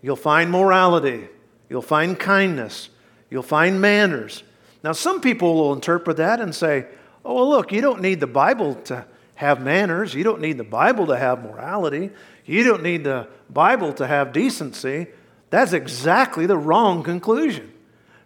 [0.02, 1.28] You'll find morality.
[1.68, 2.88] You'll find kindness.
[3.30, 4.42] You'll find manners.
[4.82, 6.86] Now, some people will interpret that and say,
[7.24, 10.14] oh, well, look, you don't need the Bible to have manners.
[10.14, 12.10] You don't need the Bible to have morality.
[12.44, 15.08] You don't need the Bible to have decency.
[15.50, 17.72] That's exactly the wrong conclusion.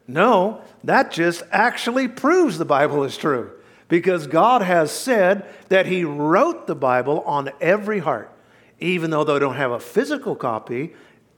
[0.06, 3.50] No, that just actually proves the Bible is true
[3.88, 8.30] because God has said that He wrote the Bible on every heart.
[8.80, 10.94] Even though they don't have a physical copy,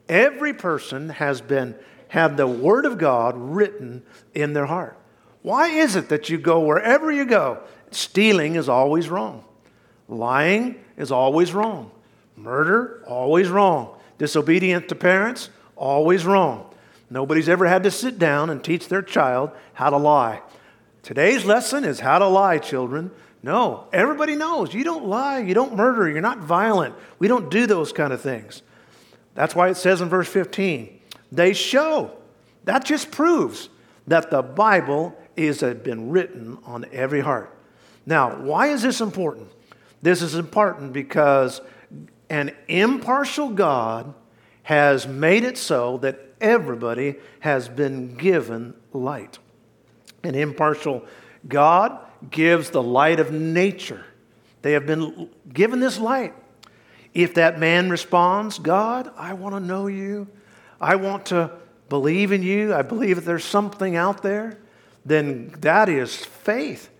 [0.09, 1.77] every person has been
[2.09, 4.03] had the Word of God written
[4.35, 4.97] in their heart.
[5.47, 7.61] Why is it that you go wherever you go?
[7.93, 9.45] Stealing is always wrong.
[10.09, 11.93] Lying is always wrong.
[12.37, 13.97] Murder, always wrong.
[14.19, 16.75] Disobedient to parents, always wrong.
[17.11, 20.43] Nobody's ever had to sit down and teach their child how to lie.
[21.05, 23.13] Today's lesson is how to lie, children.
[23.41, 26.97] No, everybody knows you don't lie, you don't murder, you're not violent.
[27.21, 28.63] We don't do those kind of things.
[29.37, 30.99] That's why it says in verse 15,
[31.31, 32.11] they show.
[32.65, 33.69] That just proves
[34.09, 37.57] that the Bible is that been written on every heart.
[38.05, 39.49] Now, why is this important?
[40.03, 41.61] This is important because
[42.31, 44.15] an impartial God
[44.65, 49.39] has made it so that everybody has been given light.
[50.23, 51.05] An impartial
[51.47, 51.99] God
[52.31, 54.05] gives the light of nature.
[54.63, 56.35] They have been given this light.
[57.15, 60.27] If that man responds, God, I want to know you,
[60.81, 61.53] I want to
[61.89, 64.59] believe in you, I believe that there's something out there,
[65.07, 66.91] then that is faith.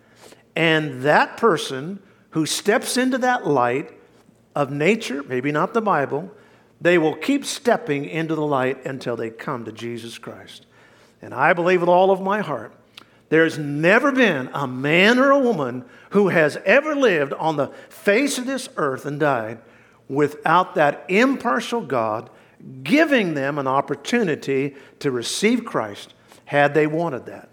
[0.55, 3.93] And that person who steps into that light
[4.55, 6.31] of nature, maybe not the Bible,
[6.81, 10.67] they will keep stepping into the light until they come to Jesus Christ.
[11.21, 12.73] And I believe with all of my heart,
[13.29, 18.39] there's never been a man or a woman who has ever lived on the face
[18.39, 19.59] of this earth and died
[20.09, 22.31] without that impartial God
[22.83, 26.15] giving them an opportunity to receive Christ
[26.45, 27.49] had they wanted that.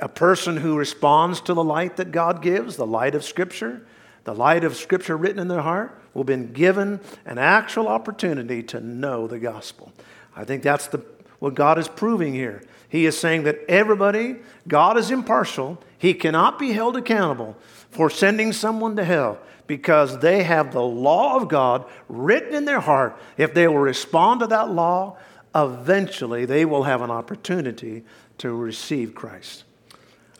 [0.00, 3.86] A person who responds to the light that God gives, the light of Scripture,
[4.24, 8.80] the light of Scripture written in their heart, will been given an actual opportunity to
[8.80, 9.92] know the gospel.
[10.36, 11.04] I think that's the,
[11.38, 12.62] what God is proving here.
[12.88, 14.36] He is saying that everybody,
[14.68, 15.78] God is impartial.
[15.98, 17.56] He cannot be held accountable
[17.90, 22.80] for sending someone to hell because they have the law of God written in their
[22.80, 23.18] heart.
[23.36, 25.16] If they will respond to that law,
[25.54, 28.04] eventually they will have an opportunity
[28.38, 29.64] to receive Christ.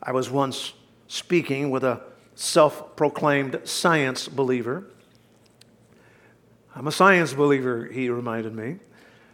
[0.05, 0.73] I was once
[1.07, 2.01] speaking with a
[2.35, 4.85] self proclaimed science believer.
[6.75, 8.77] I'm a science believer, he reminded me.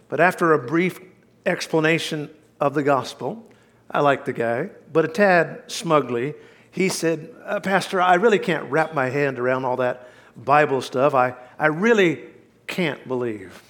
[0.07, 0.99] But after a brief
[1.45, 2.29] explanation
[2.59, 3.51] of the gospel,
[3.89, 6.35] I liked the guy, but a tad smugly,
[6.69, 10.07] he said, uh, Pastor, I really can't wrap my hand around all that
[10.37, 11.13] Bible stuff.
[11.13, 12.23] I, I really
[12.67, 13.61] can't believe.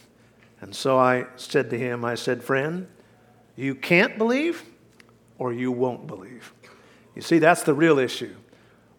[0.60, 2.88] And so I said to him, I said, Friend,
[3.56, 4.64] you can't believe
[5.40, 6.54] or you won't believe.
[7.16, 8.36] You see, that's the real issue.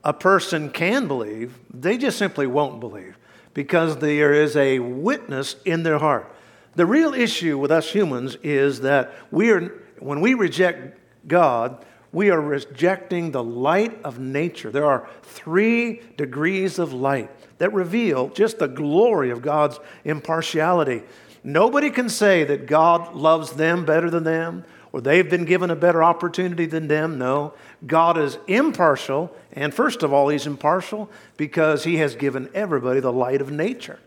[0.05, 3.17] A person can believe, they just simply won't believe
[3.55, 6.35] because there is a witness in their heart.
[6.75, 10.99] The real issue with us humans is that we are, when we reject
[11.29, 14.71] God, we are rejecting the light of nature.
[14.71, 21.03] There are three degrees of light that reveal just the glory of God's impartiality.
[21.45, 25.77] Nobody can say that God loves them better than them or they've been given a
[25.77, 27.19] better opportunity than them.
[27.19, 27.55] No.
[27.87, 33.13] God is impartial, and first of all, He's impartial because He has given everybody the
[33.13, 33.99] light of nature.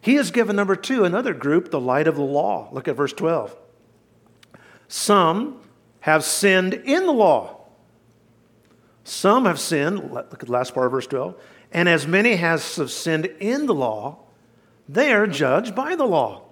[0.00, 2.68] He has given, number two, another group the light of the law.
[2.72, 3.56] Look at verse 12.
[4.88, 5.60] Some
[6.00, 7.60] have sinned in the law.
[9.04, 11.40] Some have sinned, look at the last part of verse 12,
[11.72, 14.18] and as many as have sinned in the law,
[14.88, 16.42] they are judged by the law.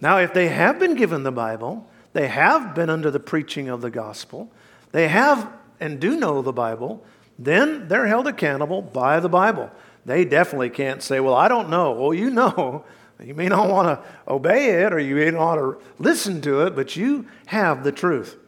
[0.00, 3.80] Now, if they have been given the Bible, they have been under the preaching of
[3.80, 4.50] the gospel,
[4.92, 7.04] they have and do know the Bible,
[7.38, 9.70] then they're held accountable by the Bible.
[10.04, 11.92] They definitely can't say, Well, I don't know.
[11.92, 12.84] Well, you know.
[13.22, 16.62] You may not want to obey it or you may not want to listen to
[16.62, 18.38] it, but you have the truth.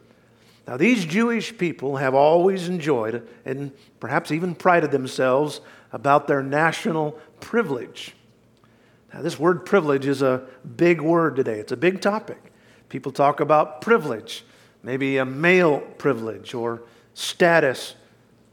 [0.67, 7.19] Now, these Jewish people have always enjoyed and perhaps even prided themselves about their national
[7.39, 8.15] privilege.
[9.13, 10.43] Now, this word privilege is a
[10.75, 12.52] big word today, it's a big topic.
[12.93, 14.45] People talk about privilege,
[14.83, 16.83] maybe a male privilege or
[17.15, 17.95] status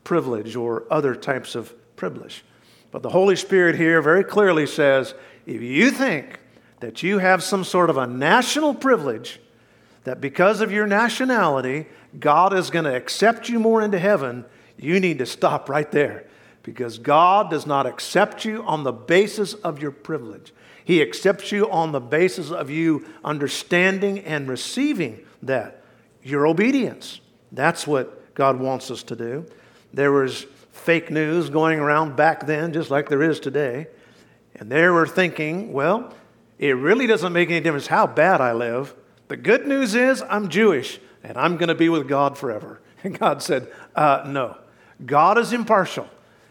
[0.03, 2.43] privilege or other types of privilege.
[2.91, 5.13] But the Holy Spirit here very clearly says
[5.45, 6.41] if you think
[6.81, 9.41] that you have some sort of a national privilege,
[10.05, 11.85] that because of your nationality,
[12.19, 14.47] God is going to accept you more into heaven,
[14.79, 16.25] you need to stop right there.
[16.63, 20.55] Because God does not accept you on the basis of your privilege.
[20.91, 25.85] He accepts you on the basis of you understanding and receiving that,
[26.25, 27.21] your obedience.
[27.53, 29.47] That's what God wants us to do.
[29.95, 33.87] There was fake news going around back then, just like there is today.
[34.57, 36.13] And they were thinking, well,
[36.59, 38.93] it really doesn't make any difference how bad I live.
[39.29, 42.81] The good news is I'm Jewish and I'm going to be with God forever.
[43.05, 44.59] And God said, uh, no.
[45.07, 46.09] God is impartial.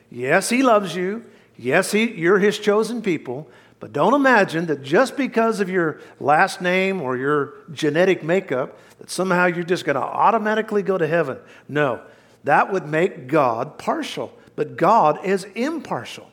[0.09, 1.25] Yes, He loves you.
[1.57, 3.49] Yes, he, you're His chosen people.
[3.79, 9.09] But don't imagine that just because of your last name or your genetic makeup, that
[9.09, 11.37] somehow you're just going to automatically go to heaven.
[11.67, 12.01] No,
[12.43, 14.33] that would make God partial.
[14.55, 16.29] But God is impartial.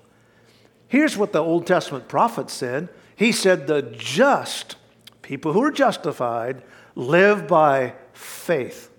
[0.88, 4.74] Here's what the Old Testament prophet said He said, The just,
[5.22, 6.62] people who are justified,
[6.96, 8.90] live by faith.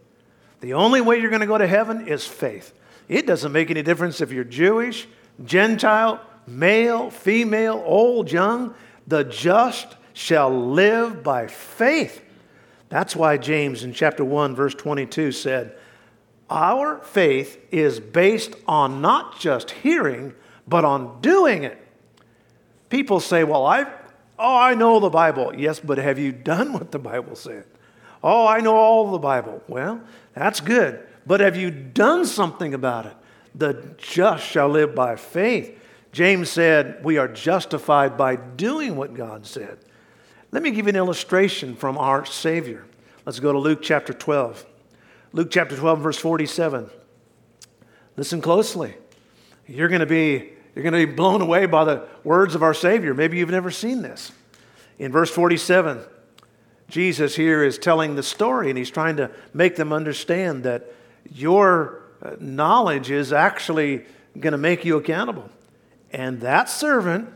[0.61, 2.73] The only way you're going to go to heaven is faith.
[3.09, 5.07] It doesn't make any difference if you're Jewish,
[5.43, 8.73] Gentile, male, female, old, young.
[9.05, 12.23] The just shall live by faith.
[12.89, 15.77] That's why James in chapter 1, verse 22 said,
[16.49, 20.33] Our faith is based on not just hearing,
[20.67, 21.77] but on doing it.
[22.89, 23.83] People say, Well, I,
[24.39, 25.53] oh, I know the Bible.
[25.55, 27.65] Yes, but have you done what the Bible said?
[28.23, 29.61] Oh, I know all the Bible.
[29.67, 30.01] Well,
[30.33, 31.05] that's good.
[31.25, 33.15] But have you done something about it?
[33.53, 35.77] The just shall live by faith.
[36.17, 39.77] James said, We are justified by doing what God said.
[40.51, 42.87] Let me give you an illustration from our Savior.
[43.23, 44.65] Let's go to Luke chapter 12.
[45.31, 46.89] Luke chapter 12, verse 47.
[48.15, 48.95] Listen closely.
[49.67, 52.73] You're going to be you're going to be blown away by the words of our
[52.73, 53.13] Savior.
[53.13, 54.31] Maybe you've never seen this.
[54.97, 55.99] In verse 47,
[56.89, 60.91] Jesus here is telling the story and he's trying to make them understand that
[61.31, 64.03] your uh, knowledge is actually
[64.39, 65.51] going to make you accountable.
[66.11, 67.29] And that servant,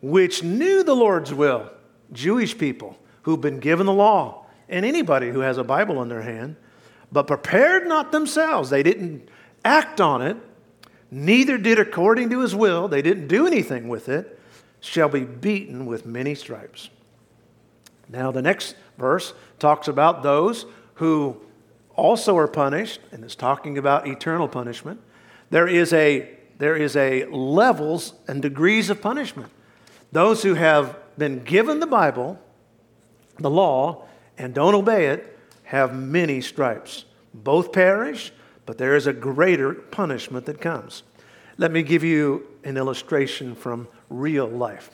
[0.00, 1.70] which knew the Lord's will,
[2.12, 6.22] Jewish people who've been given the law, and anybody who has a Bible in their
[6.22, 6.56] hand,
[7.10, 9.28] but prepared not themselves, they didn't
[9.64, 10.36] act on it,
[11.10, 14.38] neither did according to his will, they didn't do anything with it,
[14.80, 16.90] shall be beaten with many stripes.
[18.08, 21.40] Now, the next verse talks about those who
[21.94, 25.00] also are punished, and it's talking about eternal punishment.
[25.50, 29.50] There is a, there is a levels and degrees of punishment.
[30.12, 32.38] Those who have been given the Bible,
[33.38, 34.04] the law,
[34.36, 37.04] and don't obey it have many stripes.
[37.34, 38.32] Both perish,
[38.66, 41.02] but there is a greater punishment that comes.
[41.58, 44.90] Let me give you an illustration from real life.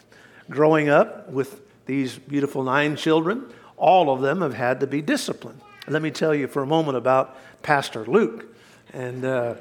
[0.51, 3.47] Growing up with these beautiful nine children,
[3.77, 5.61] all of them have had to be disciplined.
[5.87, 8.47] Let me tell you for a moment about Pastor Luke.
[8.93, 9.55] And uh,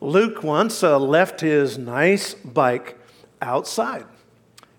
[0.00, 2.98] Luke once uh, left his nice bike
[3.42, 4.06] outside,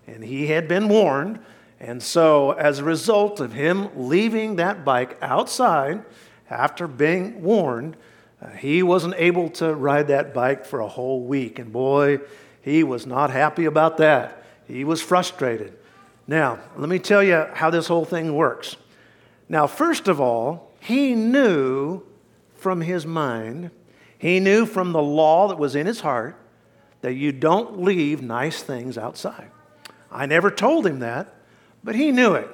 [0.06, 1.40] and he had been warned.
[1.78, 6.04] And so, as a result of him leaving that bike outside
[6.50, 7.96] after being warned,
[8.42, 11.58] uh, he wasn't able to ride that bike for a whole week.
[11.58, 12.20] And boy,
[12.62, 14.44] he was not happy about that.
[14.66, 15.76] He was frustrated.
[16.26, 18.76] Now, let me tell you how this whole thing works.
[19.48, 22.02] Now, first of all, he knew
[22.54, 23.70] from his mind,
[24.20, 26.36] he knew from the law that was in his heart
[27.00, 29.50] that you don't leave nice things outside.
[30.12, 31.34] I never told him that,
[31.82, 32.48] but he knew it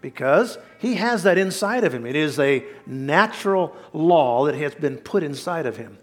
[0.00, 2.06] because he has that inside of him.
[2.06, 5.98] It is a natural law that has been put inside of him.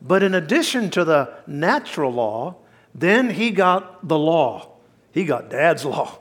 [0.00, 2.56] But in addition to the natural law,
[2.92, 4.72] then he got the law.
[5.12, 6.18] He got dad's law.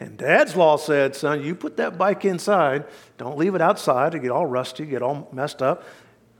[0.00, 4.18] And dad's law said, son, you put that bike inside, don't leave it outside to
[4.18, 5.84] get all rusty, get all messed up.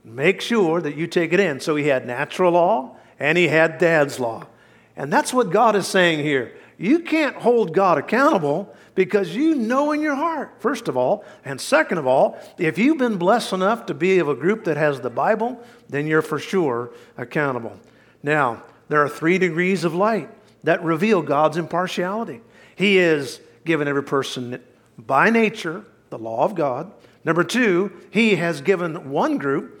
[0.03, 1.59] Make sure that you take it in.
[1.59, 4.47] So he had natural law and he had dad's law.
[4.95, 6.55] And that's what God is saying here.
[6.77, 11.23] You can't hold God accountable because you know in your heart, first of all.
[11.45, 14.77] And second of all, if you've been blessed enough to be of a group that
[14.77, 17.79] has the Bible, then you're for sure accountable.
[18.23, 20.29] Now, there are three degrees of light
[20.63, 22.41] that reveal God's impartiality.
[22.75, 24.61] He is given every person
[24.97, 26.91] by nature the law of God.
[27.23, 29.80] Number two, he has given one group,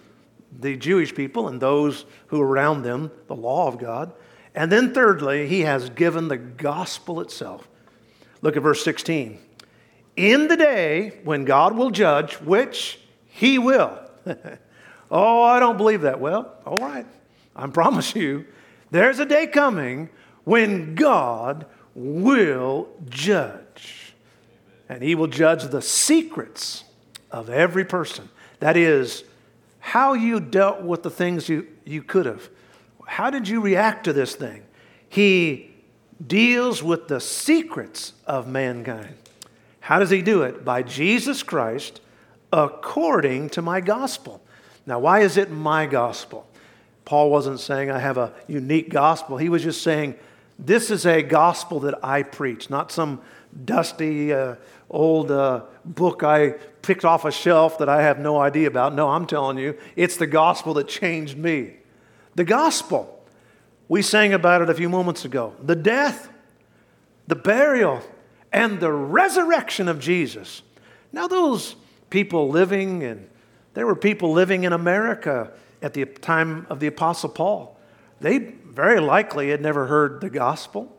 [0.59, 4.13] the Jewish people and those who are around them, the law of God.
[4.53, 7.67] And then thirdly, he has given the gospel itself.
[8.41, 9.39] Look at verse 16.
[10.15, 13.97] In the day when God will judge, which he will.
[15.11, 16.19] oh, I don't believe that.
[16.19, 17.05] Well, all right.
[17.55, 18.45] I promise you,
[18.91, 20.09] there's a day coming
[20.43, 24.13] when God will judge.
[24.89, 26.83] And he will judge the secrets
[27.31, 28.29] of every person.
[28.59, 29.23] That is,
[29.81, 32.49] how you dealt with the things you, you could have.
[33.05, 34.63] How did you react to this thing?
[35.09, 35.71] He
[36.25, 39.15] deals with the secrets of mankind.
[39.81, 40.63] How does he do it?
[40.63, 41.99] By Jesus Christ
[42.53, 44.41] according to my gospel.
[44.85, 46.47] Now, why is it my gospel?
[47.05, 49.37] Paul wasn't saying I have a unique gospel.
[49.37, 50.15] He was just saying
[50.59, 53.21] this is a gospel that I preach, not some
[53.65, 54.55] dusty uh,
[54.91, 58.93] old uh, book I picked off a shelf that I have no idea about.
[58.93, 61.77] No, I'm telling you, it's the gospel that changed me.
[62.35, 63.17] The gospel.
[63.87, 65.55] We sang about it a few moments ago.
[65.61, 66.29] The death,
[67.27, 68.01] the burial,
[68.51, 70.61] and the resurrection of Jesus.
[71.11, 71.75] Now, those
[72.09, 73.29] people living, and
[73.73, 77.77] there were people living in America at the time of the Apostle Paul.
[78.19, 80.97] They very likely had never heard the gospel.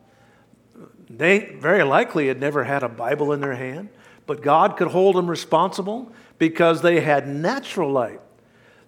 [1.10, 3.88] They very likely had never had a Bible in their hand.
[4.26, 8.20] but God could hold them responsible because they had natural light.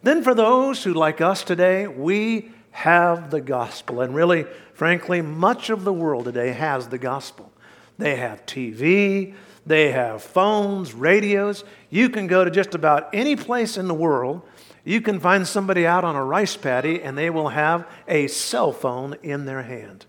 [0.03, 4.01] Then, for those who, like us today, we have the gospel.
[4.01, 7.53] And really, frankly, much of the world today has the gospel.
[7.99, 9.35] They have TV,
[9.65, 11.65] they have phones, radios.
[11.91, 14.43] You can go to just about any place in the world.
[14.85, 18.73] You can find somebody out on a rice paddy, and they will have a cell
[18.73, 20.05] phone in their hand.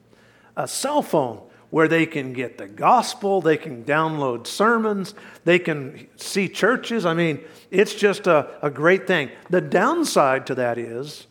[0.57, 5.13] A cell phone where they can get the gospel, they can download sermons,
[5.43, 7.05] they can see churches.
[7.05, 9.29] I mean, it's just a, a great thing.
[9.49, 11.27] The downside to that is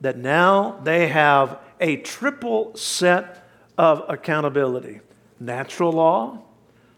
[0.00, 3.46] that now they have a triple set
[3.78, 5.00] of accountability
[5.38, 6.38] natural law,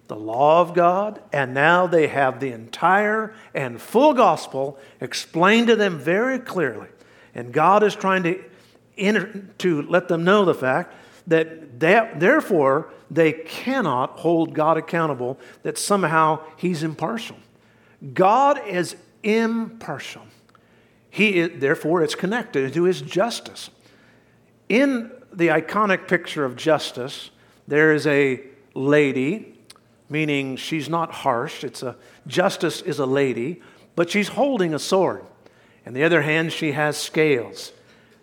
[0.06, 5.76] the law of God, and now they have the entire and full gospel explained to
[5.76, 6.88] them very clearly.
[7.34, 8.42] And God is trying to,
[8.96, 10.94] enter, to let them know the fact
[11.28, 17.36] that therefore they cannot hold God accountable, that somehow He's impartial.
[18.12, 20.22] God is impartial.
[21.10, 23.70] He is, therefore, it's connected to his justice.
[24.68, 27.30] In the iconic picture of justice,
[27.66, 28.40] there is a
[28.74, 29.58] lady,
[30.08, 31.64] meaning she's not harsh.
[31.64, 33.62] It's a justice is a lady,
[33.96, 35.24] but she's holding a sword.
[35.86, 37.72] On the other hand, she has scales.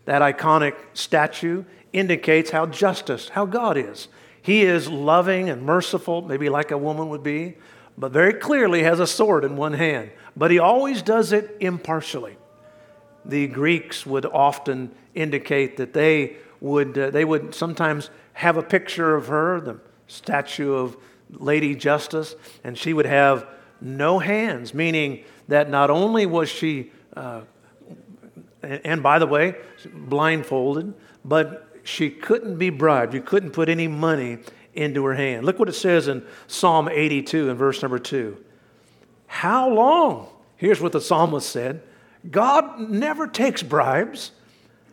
[0.06, 1.64] That iconic statue
[1.96, 4.08] indicates how justice, how God is.
[4.42, 7.56] He is loving and merciful, maybe like a woman would be,
[7.98, 10.12] but very clearly has a sword in one hand.
[10.36, 12.38] But he always does it impartially
[13.26, 19.16] the Greeks would often indicate that they would, uh, they would sometimes have a picture
[19.16, 20.96] of her, the statue of
[21.32, 23.48] Lady Justice, and she would have
[23.82, 27.42] no hands, meaning that not only was she, uh,
[28.62, 29.56] and by the way,
[29.94, 30.94] blindfolded,
[31.24, 33.14] but she couldn't be bribed.
[33.14, 34.40] You couldn't put any money
[34.74, 35.46] into her hand.
[35.46, 38.44] Look what it says in Psalm 82 in verse number 2.
[39.28, 40.28] How long?
[40.58, 41.82] Here's what the psalmist said
[42.30, 44.32] God never takes bribes.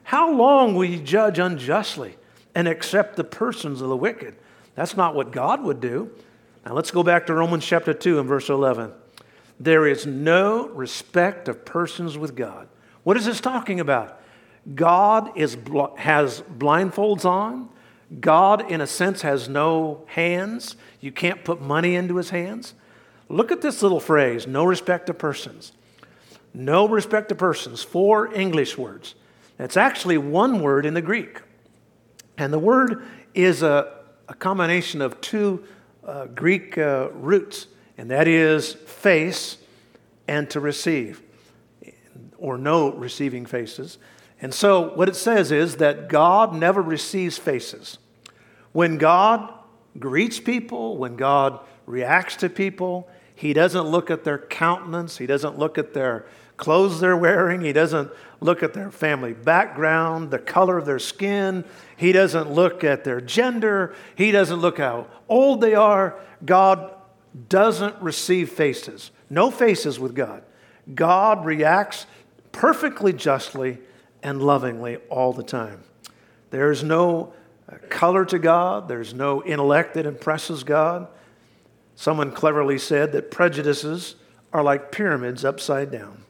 [0.05, 2.17] How long will you judge unjustly
[2.55, 4.37] and accept the persons of the wicked?
[4.75, 6.11] That's not what God would do.
[6.67, 8.93] Now let's go back to Romans chapter 2 and verse 11.
[9.59, 12.69] There is no respect of persons with God.
[13.05, 14.21] What is this talking about?
[14.75, 15.57] God is,
[15.97, 17.69] has blindfolds on.
[18.21, 20.77] God, in a sense, has no hands.
[21.01, 22.75] You can't put money into his hands.
[23.29, 25.73] Look at this little phrase no respect of persons.
[26.55, 29.15] No respect of persons, four English words.
[29.59, 31.41] It's actually one word in the Greek.
[32.37, 33.93] And the word is a,
[34.29, 35.65] a combination of two
[36.05, 39.59] uh, Greek uh, roots, and that is face
[40.29, 41.23] and to receive,
[42.39, 43.99] or no receiving faces.
[44.43, 47.97] And so, what it says is that God never receives faces.
[48.73, 49.51] When God
[49.99, 55.59] greets people, when God reacts to people, He doesn't look at their countenance, He doesn't
[55.59, 56.27] look at their
[56.63, 57.61] clothes they're wearing.
[57.61, 58.09] He doesn't
[58.41, 61.65] look at their family background, the color of their skin.
[61.97, 63.97] He doesn't look at their gender.
[64.15, 66.17] He doesn't look how old they are.
[66.45, 66.95] God
[67.49, 69.11] doesn't receive faces.
[69.29, 70.45] No faces with God.
[70.95, 72.07] God reacts
[72.53, 73.79] perfectly justly
[74.23, 75.83] and lovingly all the time.
[76.51, 77.33] There's no
[77.71, 81.09] uh, color to God, there's no intellect that impresses God.
[81.95, 84.17] Someone cleverly said that prejudices
[84.53, 86.25] are like pyramids upside down.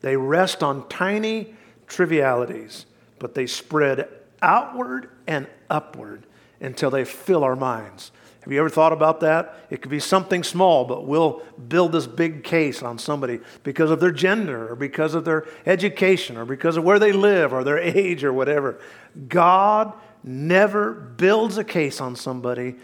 [0.00, 1.54] They rest on tiny
[1.86, 2.86] trivialities,
[3.18, 4.08] but they spread
[4.40, 6.26] outward and upward
[6.60, 8.12] until they fill our minds.
[8.42, 9.54] Have you ever thought about that?
[9.68, 14.00] It could be something small, but we'll build this big case on somebody because of
[14.00, 17.78] their gender or because of their education or because of where they live or their
[17.78, 18.80] age or whatever.
[19.28, 19.92] God
[20.24, 22.76] never builds a case on somebody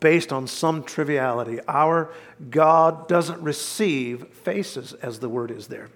[0.00, 1.60] based on some triviality.
[1.68, 2.10] Our
[2.50, 5.90] God doesn't receive faces, as the word is there.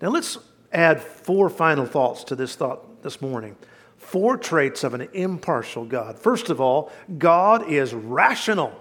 [0.00, 0.38] Now let's
[0.72, 3.56] add four final thoughts to this thought this morning.
[4.04, 6.18] Four traits of an impartial God.
[6.18, 8.72] First of all, God is rational.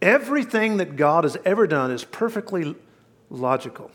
[0.00, 2.76] Everything that God has ever done is perfectly
[3.30, 3.90] logical,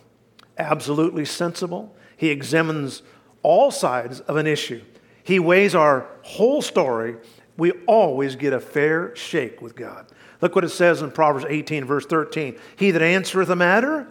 [0.57, 1.95] absolutely sensible.
[2.18, 3.03] He examines
[3.43, 4.82] all sides of an issue.
[5.24, 7.16] He weighs our whole story.
[7.55, 10.07] We always get a fair shake with God.
[10.41, 12.57] Look what it says in Proverbs 18, verse 13.
[12.76, 14.07] He that answereth a matter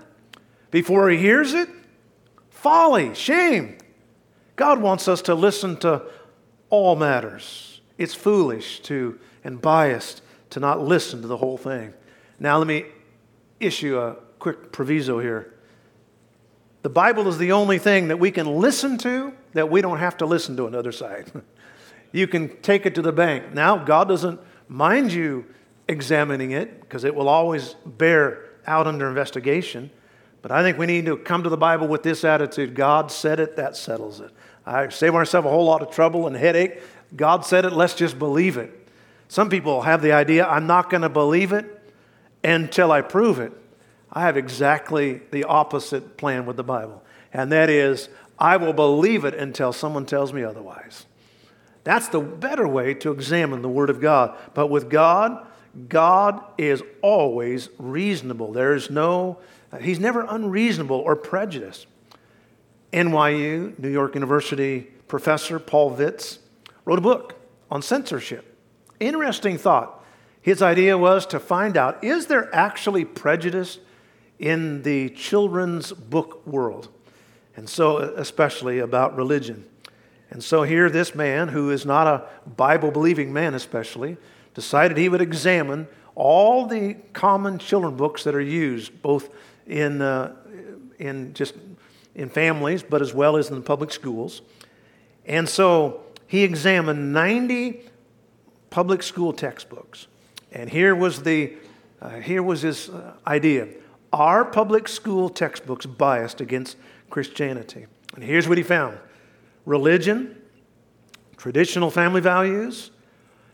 [0.70, 1.68] before he hears it?
[2.48, 3.76] Folly, shame.
[4.56, 6.02] God wants us to listen to
[6.70, 7.80] all matters.
[7.98, 11.94] It's foolish to and biased to not listen to the whole thing.
[12.38, 12.86] Now, let me
[13.60, 15.54] issue a quick proviso here.
[16.82, 20.16] The Bible is the only thing that we can listen to that we don't have
[20.18, 21.30] to listen to another side.
[22.12, 23.54] you can take it to the bank.
[23.54, 25.46] Now, God doesn't mind you
[25.88, 29.90] examining it because it will always bear out under investigation.
[30.42, 33.40] But I think we need to come to the Bible with this attitude God said
[33.40, 34.30] it, that settles it.
[34.66, 36.80] I save ourselves a whole lot of trouble and headache.
[37.14, 38.70] God said it, let's just believe it.
[39.28, 41.80] Some people have the idea, I'm not going to believe it
[42.44, 43.52] until I prove it.
[44.12, 49.24] I have exactly the opposite plan with the Bible, and that is, I will believe
[49.24, 51.06] it until someone tells me otherwise.
[51.84, 54.36] That's the better way to examine the Word of God.
[54.54, 55.46] But with God,
[55.88, 58.52] God is always reasonable.
[58.52, 59.38] There is no,
[59.80, 61.86] He's never unreasonable or prejudiced.
[62.92, 66.38] NYU, New York University professor Paul Vitz,
[66.84, 67.34] wrote a book
[67.70, 68.56] on censorship.
[69.00, 70.02] Interesting thought.
[70.40, 73.78] His idea was to find out is there actually prejudice
[74.38, 76.88] in the children's book world?
[77.56, 79.66] And so, especially about religion.
[80.30, 84.16] And so, here, this man, who is not a Bible believing man, especially,
[84.54, 89.28] decided he would examine all the common children books that are used, both
[89.66, 90.34] in, uh,
[90.98, 91.54] in just
[92.14, 94.42] in families, but as well as in the public schools.
[95.26, 97.80] And so he examined 90
[98.70, 100.06] public school textbooks.
[100.50, 101.54] And here was, the,
[102.00, 103.68] uh, here was his uh, idea
[104.12, 106.76] Are public school textbooks biased against
[107.10, 107.86] Christianity?
[108.14, 108.98] And here's what he found
[109.64, 110.36] religion,
[111.36, 112.90] traditional family values,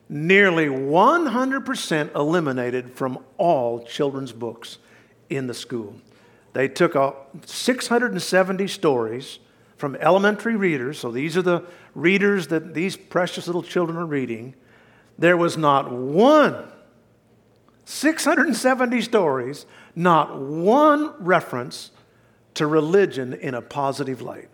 [0.08, 4.78] nearly 100% eliminated from all children's books
[5.30, 5.94] in the school.
[6.52, 6.94] They took
[7.46, 9.38] 670 stories
[9.76, 11.64] from elementary readers, so these are the
[11.94, 14.54] readers that these precious little children are reading.
[15.18, 16.68] There was not one
[17.88, 19.64] 670 stories,
[19.96, 21.90] not one reference
[22.52, 24.50] to religion in a positive light.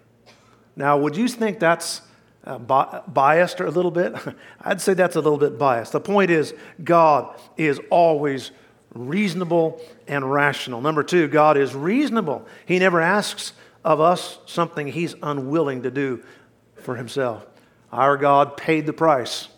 [0.76, 2.02] Now, would you think that's
[2.44, 4.14] uh, biased or a little bit?
[4.60, 5.90] I'd say that's a little bit biased.
[5.90, 6.54] The point is,
[6.84, 8.52] God is always
[8.94, 10.80] reasonable and rational.
[10.80, 12.46] Number two, God is reasonable.
[12.64, 13.52] He never asks
[13.84, 16.22] of us something He's unwilling to do
[16.76, 17.46] for Himself.
[17.92, 19.48] Our God paid the price.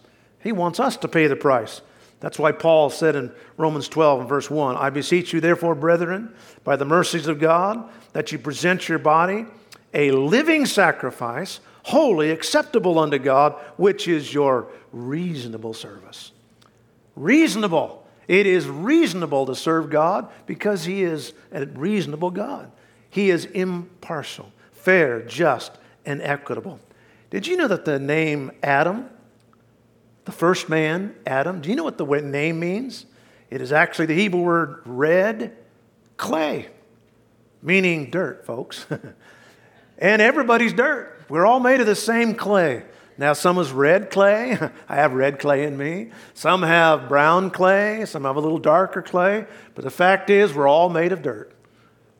[0.40, 1.80] He wants us to pay the price.
[2.20, 6.34] That's why Paul said in Romans 12 and verse 1 I beseech you, therefore, brethren,
[6.64, 9.46] by the mercies of God, that you present your body
[9.94, 16.32] a living sacrifice, holy, acceptable unto God, which is your reasonable service.
[17.14, 18.05] Reasonable.
[18.28, 22.70] It is reasonable to serve God because He is a reasonable God.
[23.08, 25.72] He is impartial, fair, just,
[26.04, 26.80] and equitable.
[27.30, 29.10] Did you know that the name Adam
[30.26, 33.06] the first man, Adam, do you know what the name means?
[33.48, 35.56] It is actually the Hebrew word red
[36.16, 36.68] clay,
[37.62, 38.86] meaning dirt, folks.
[39.98, 41.22] and everybody's dirt.
[41.28, 42.82] We're all made of the same clay.
[43.18, 44.58] Now, some is red clay.
[44.88, 46.10] I have red clay in me.
[46.34, 48.04] Some have brown clay.
[48.04, 49.46] Some have a little darker clay.
[49.74, 51.52] But the fact is, we're all made of dirt.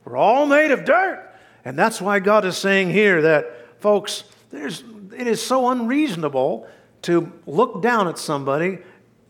[0.05, 1.22] We're all made of dirt.
[1.64, 4.84] And that's why God is saying here that, folks, there's,
[5.16, 6.68] it is so unreasonable
[7.03, 8.78] to look down at somebody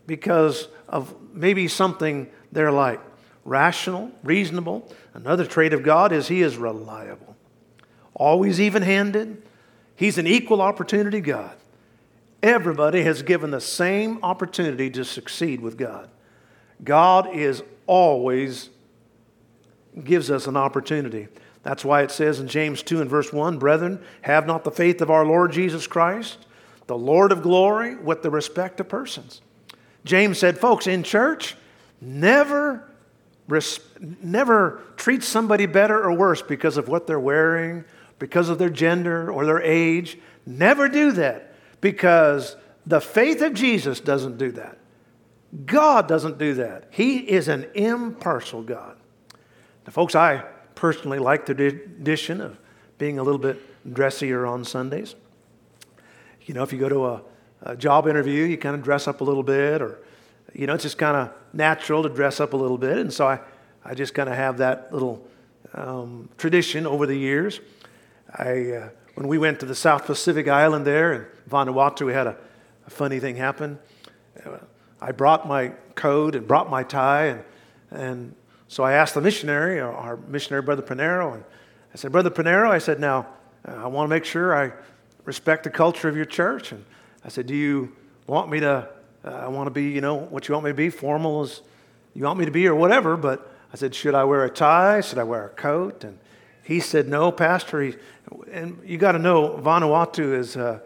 [0.05, 3.01] because of maybe something they're like.
[3.43, 4.91] Rational, reasonable.
[5.13, 7.35] Another trait of God is He is reliable,
[8.13, 9.41] always even handed.
[9.97, 11.53] He's an equal opportunity God.
[12.41, 16.09] Everybody has given the same opportunity to succeed with God.
[16.83, 18.69] God is always
[20.01, 21.27] gives us an opportunity.
[21.63, 25.01] That's why it says in James 2 and verse 1 Brethren, have not the faith
[25.01, 26.37] of our Lord Jesus Christ
[26.87, 29.41] the Lord of glory with the respect of persons.
[30.05, 31.55] James said, folks, in church,
[31.99, 32.89] never,
[34.23, 37.83] never treat somebody better or worse because of what they're wearing,
[38.19, 40.17] because of their gender or their age.
[40.45, 42.55] Never do that because
[42.85, 44.77] the faith of Jesus doesn't do that.
[45.65, 46.85] God doesn't do that.
[46.89, 48.97] He is an impartial God.
[49.85, 50.43] Now, folks, I
[50.75, 52.57] personally like the tradition of
[52.97, 53.61] being a little bit
[53.93, 55.15] dressier on Sundays.
[56.43, 57.21] You know, if you go to a,
[57.61, 59.99] a job interview, you kind of dress up a little bit, or,
[60.53, 62.97] you know, it's just kind of natural to dress up a little bit.
[62.97, 63.39] And so I,
[63.83, 65.25] I just kind of have that little
[65.73, 67.59] um, tradition over the years.
[68.37, 72.27] I, uh, when we went to the South Pacific Island there in Vanuatu, we had
[72.27, 72.37] a,
[72.85, 73.79] a funny thing happen.
[74.45, 74.57] Uh,
[75.01, 77.43] I brought my coat and brought my tie, and,
[77.91, 78.35] and
[78.67, 81.43] so I asked the missionary, our missionary, Brother Panero, and
[81.93, 83.27] I said, Brother Panero, I said, now,
[83.67, 84.71] uh, I want to make sure I
[85.25, 86.71] respect the culture of your church.
[86.71, 86.83] And
[87.23, 88.89] I said, Do you want me to,
[89.23, 91.61] uh, I want to be, you know, what you want me to be, formal as
[92.13, 93.17] you want me to be or whatever.
[93.17, 95.01] But I said, Should I wear a tie?
[95.01, 96.03] Should I wear a coat?
[96.03, 96.17] And
[96.67, 97.81] he said, No, Pastor.
[97.81, 97.95] He,
[98.51, 100.79] and you got to know, Vanuatu is, uh,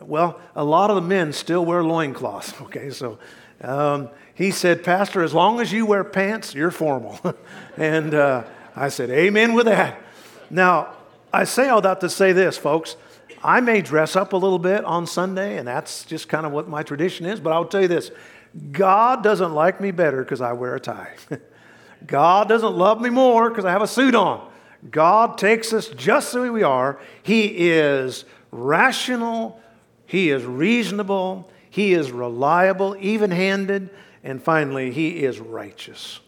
[0.00, 2.90] well, a lot of the men still wear loincloths, okay?
[2.90, 3.18] So
[3.60, 7.18] Um, he said, Pastor, as long as you wear pants, you're formal.
[7.76, 10.00] and uh, I said, Amen with that.
[10.48, 10.94] Now,
[11.32, 12.96] I say all that to say this, folks.
[13.44, 16.66] I may dress up a little bit on Sunday, and that's just kind of what
[16.66, 18.10] my tradition is, but I'll tell you this
[18.72, 21.12] God doesn't like me better because I wear a tie.
[22.06, 24.50] God doesn't love me more because I have a suit on.
[24.90, 26.98] God takes us just the way we are.
[27.22, 29.60] He is rational,
[30.06, 33.90] He is reasonable, He is reliable, even handed,
[34.22, 36.20] and finally, He is righteous.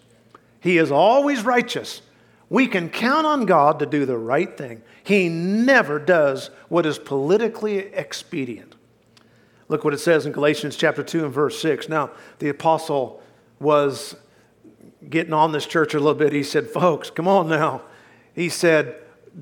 [0.60, 2.02] He is always righteous.
[2.50, 4.82] We can count on God to do the right thing.
[5.04, 8.74] He never does what is politically expedient.
[9.68, 11.88] Look what it says in Galatians chapter 2 and verse 6.
[11.90, 13.22] Now, the apostle
[13.60, 14.16] was
[15.08, 16.32] getting on this church a little bit.
[16.32, 17.82] He said, Folks, come on now.
[18.38, 18.94] He said,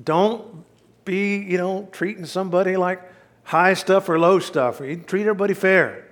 [0.03, 0.65] Don't
[1.05, 2.99] be, you know, treating somebody like
[3.43, 4.79] high stuff or low stuff.
[4.79, 6.07] You treat everybody fair.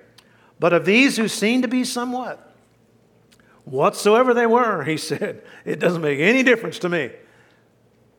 [0.60, 2.54] But of these who seem to be somewhat,
[3.64, 7.10] whatsoever they were, he said, it doesn't make any difference to me.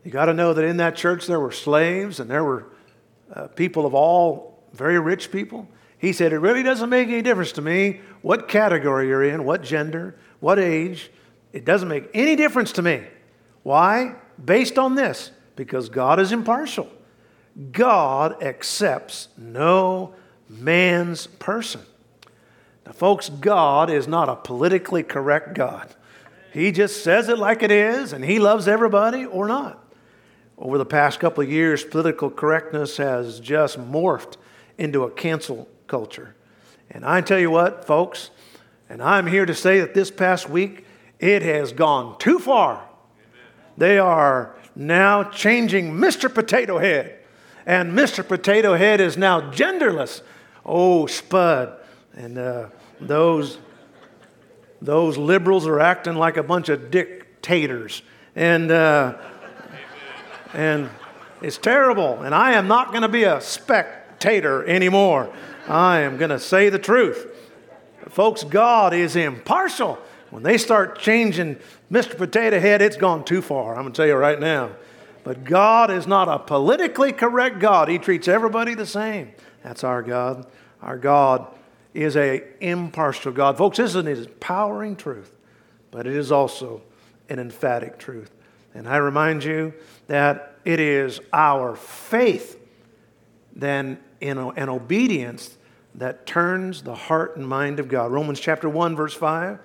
[0.03, 2.67] You got to know that in that church there were slaves and there were
[3.33, 5.65] uh, people of all very rich people.
[5.97, 9.63] He said, It really doesn't make any difference to me what category you're in, what
[9.63, 11.09] gender, what age.
[11.53, 13.03] It doesn't make any difference to me.
[13.63, 14.15] Why?
[14.43, 16.89] Based on this, because God is impartial.
[17.71, 20.13] God accepts no
[20.47, 21.81] man's person.
[22.85, 25.93] Now, folks, God is not a politically correct God.
[26.53, 29.83] He just says it like it is, and He loves everybody or not.
[30.57, 34.37] Over the past couple of years, political correctness has just morphed
[34.77, 36.35] into a cancel culture.
[36.89, 38.31] And I tell you what, folks,
[38.89, 40.85] and I'm here to say that this past week,
[41.19, 42.86] it has gone too far.
[43.77, 46.33] They are now changing Mr.
[46.33, 47.19] Potato Head.
[47.65, 48.25] And Mr.
[48.27, 50.21] Potato Head is now genderless.
[50.65, 51.77] Oh, Spud.
[52.15, 52.69] And uh,
[52.99, 53.59] those,
[54.81, 58.01] those liberals are acting like a bunch of dictators.
[58.35, 59.17] And, uh,
[60.53, 60.89] and
[61.41, 62.23] it's terrible.
[62.23, 65.31] And I am not going to be a spectator anymore.
[65.67, 67.33] I am going to say the truth.
[68.09, 69.99] Folks, God is impartial.
[70.29, 71.57] When they start changing
[71.91, 72.17] Mr.
[72.17, 73.75] Potato Head, it's gone too far.
[73.75, 74.71] I'm going to tell you right now.
[75.23, 77.89] But God is not a politically correct God.
[77.89, 79.31] He treats everybody the same.
[79.63, 80.47] That's our God.
[80.81, 81.47] Our God
[81.93, 83.57] is a impartial God.
[83.57, 85.33] Folks, this is an empowering truth,
[85.91, 86.81] but it is also
[87.29, 88.31] an emphatic truth.
[88.73, 89.73] And I remind you
[90.07, 92.59] that it is our faith
[93.55, 95.57] then in an obedience
[95.95, 98.11] that turns the heart and mind of God.
[98.11, 99.59] Romans chapter 1, verse 5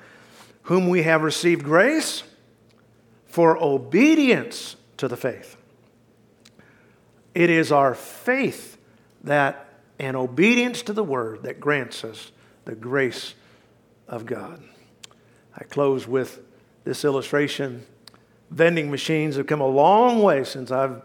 [0.62, 2.22] Whom we have received grace
[3.26, 5.56] for obedience to the faith.
[7.34, 8.76] It is our faith
[9.24, 12.32] that and obedience to the word that grants us
[12.64, 13.34] the grace
[14.08, 14.62] of God.
[15.56, 16.40] I close with
[16.84, 17.86] this illustration.
[18.50, 21.02] Vending machines have come a long way since I've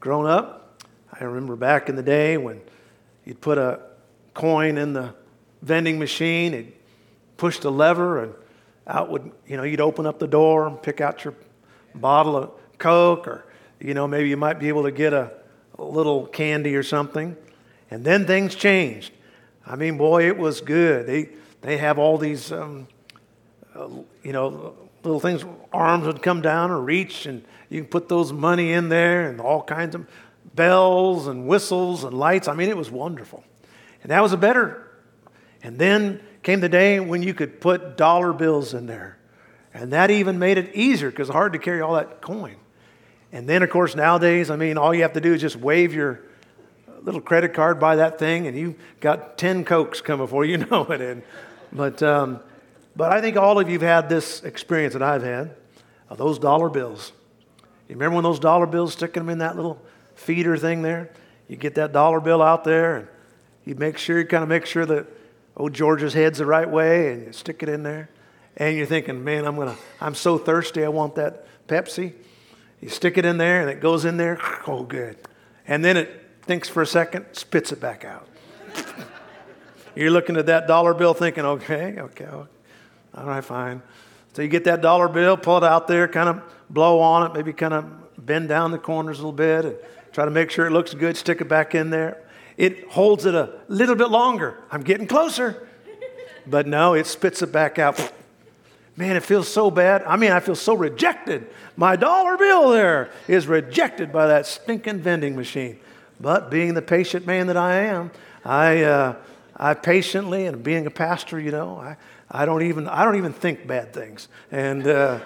[0.00, 0.82] grown up.
[1.12, 2.60] I remember back in the day when
[3.24, 3.80] you'd put a
[4.34, 5.14] coin in the
[5.60, 6.80] vending machine, it
[7.36, 8.34] pushed a lever, and
[8.86, 11.34] out would, you know, you'd open up the door and pick out your
[11.94, 13.46] bottle of Coke, or,
[13.80, 15.30] you know, maybe you might be able to get a,
[15.78, 17.36] a little candy or something.
[17.90, 19.12] And then things changed.
[19.66, 21.06] I mean, boy, it was good.
[21.06, 21.28] They,
[21.60, 22.88] they have all these, um,
[23.74, 23.88] uh,
[24.22, 24.74] you know,
[25.04, 28.88] little things, arms would come down or reach, and you can put those money in
[28.88, 30.08] there and all kinds of
[30.54, 32.48] bells and whistles and lights.
[32.48, 33.44] I mean, it was wonderful.
[34.02, 34.90] And that was a better.
[35.62, 39.18] And then came the day when you could put dollar bills in there.
[39.74, 42.56] And that even made it easier because it's hard to carry all that coin.
[43.32, 45.94] And then, of course, nowadays, I mean, all you have to do is just wave
[45.94, 46.20] your
[47.02, 50.66] little credit card by that thing, and you got 10 Cokes coming for you, you
[50.66, 51.00] know it.
[51.00, 51.22] And,
[51.72, 52.40] but, um,
[52.94, 55.56] but I think all of you have had this experience that I've had
[56.10, 57.12] of those dollar bills.
[57.88, 59.80] You remember when those dollar bills, sticking them in that little
[60.14, 61.10] feeder thing there?
[61.48, 63.08] You get that dollar bill out there, and
[63.64, 65.06] you make sure, you kind of make sure that
[65.56, 68.08] old George's head's the right way, and you stick it in there.
[68.56, 72.12] And you're thinking, man, I'm gonna, I'm so thirsty, I want that Pepsi.
[72.80, 74.38] You stick it in there, and it goes in there.
[74.66, 75.16] Oh, good.
[75.66, 78.28] And then it thinks for a second, spits it back out.
[79.96, 83.82] You're looking at that dollar bill thinking, okay, okay, all right, fine.
[84.32, 87.34] So you get that dollar bill, pull it out there, kind of blow on it,
[87.34, 89.76] maybe kind of bend down the corners a little bit and
[90.12, 92.22] try to make sure it looks good, stick it back in there.
[92.62, 94.56] It holds it a little bit longer.
[94.70, 95.66] I'm getting closer.
[96.46, 98.12] But no, it spits it back out.
[98.96, 100.04] Man, it feels so bad.
[100.04, 101.48] I mean, I feel so rejected.
[101.74, 105.80] My dollar bill there is rejected by that stinking vending machine.
[106.20, 108.12] But being the patient man that I am,
[108.44, 109.16] I, uh,
[109.56, 111.96] I patiently, and being a pastor, you know, I,
[112.30, 114.28] I, don't, even, I don't even think bad things.
[114.52, 115.18] And uh,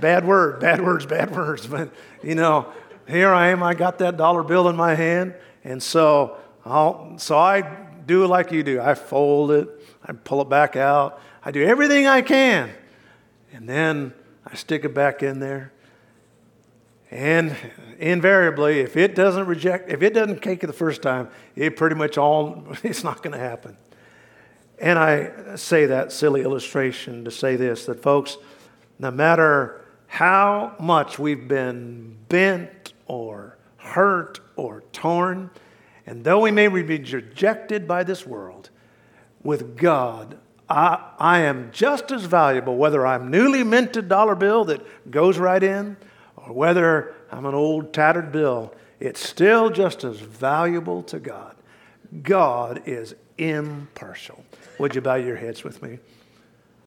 [0.00, 1.64] bad word, bad words, bad words.
[1.68, 1.90] But,
[2.24, 2.72] you know,
[3.06, 5.34] here I am, I got that dollar bill in my hand.
[5.62, 7.62] And so, I'll, so I
[8.06, 8.80] do like you do.
[8.80, 9.68] I fold it,
[10.04, 12.70] I pull it back out, I do everything I can.
[13.52, 14.12] And then
[14.44, 15.72] I stick it back in there.
[17.10, 17.56] And
[17.98, 21.94] invariably, if it doesn't reject, if it doesn't cake it the first time, it pretty
[21.94, 23.76] much all, it's not going to happen.
[24.78, 28.36] And I say that silly illustration to say this that folks,
[28.98, 35.50] no matter how much we've been bent or hurt or torn,
[36.06, 38.70] and though we may be rejected by this world,
[39.42, 40.38] with God,
[40.68, 45.62] I, I am just as valuable whether I'm newly minted dollar bill that goes right
[45.62, 45.96] in
[46.36, 48.74] or whether I'm an old tattered bill.
[48.98, 51.56] It's still just as valuable to God.
[52.22, 54.44] God is impartial.
[54.78, 55.98] Would you bow your heads with me?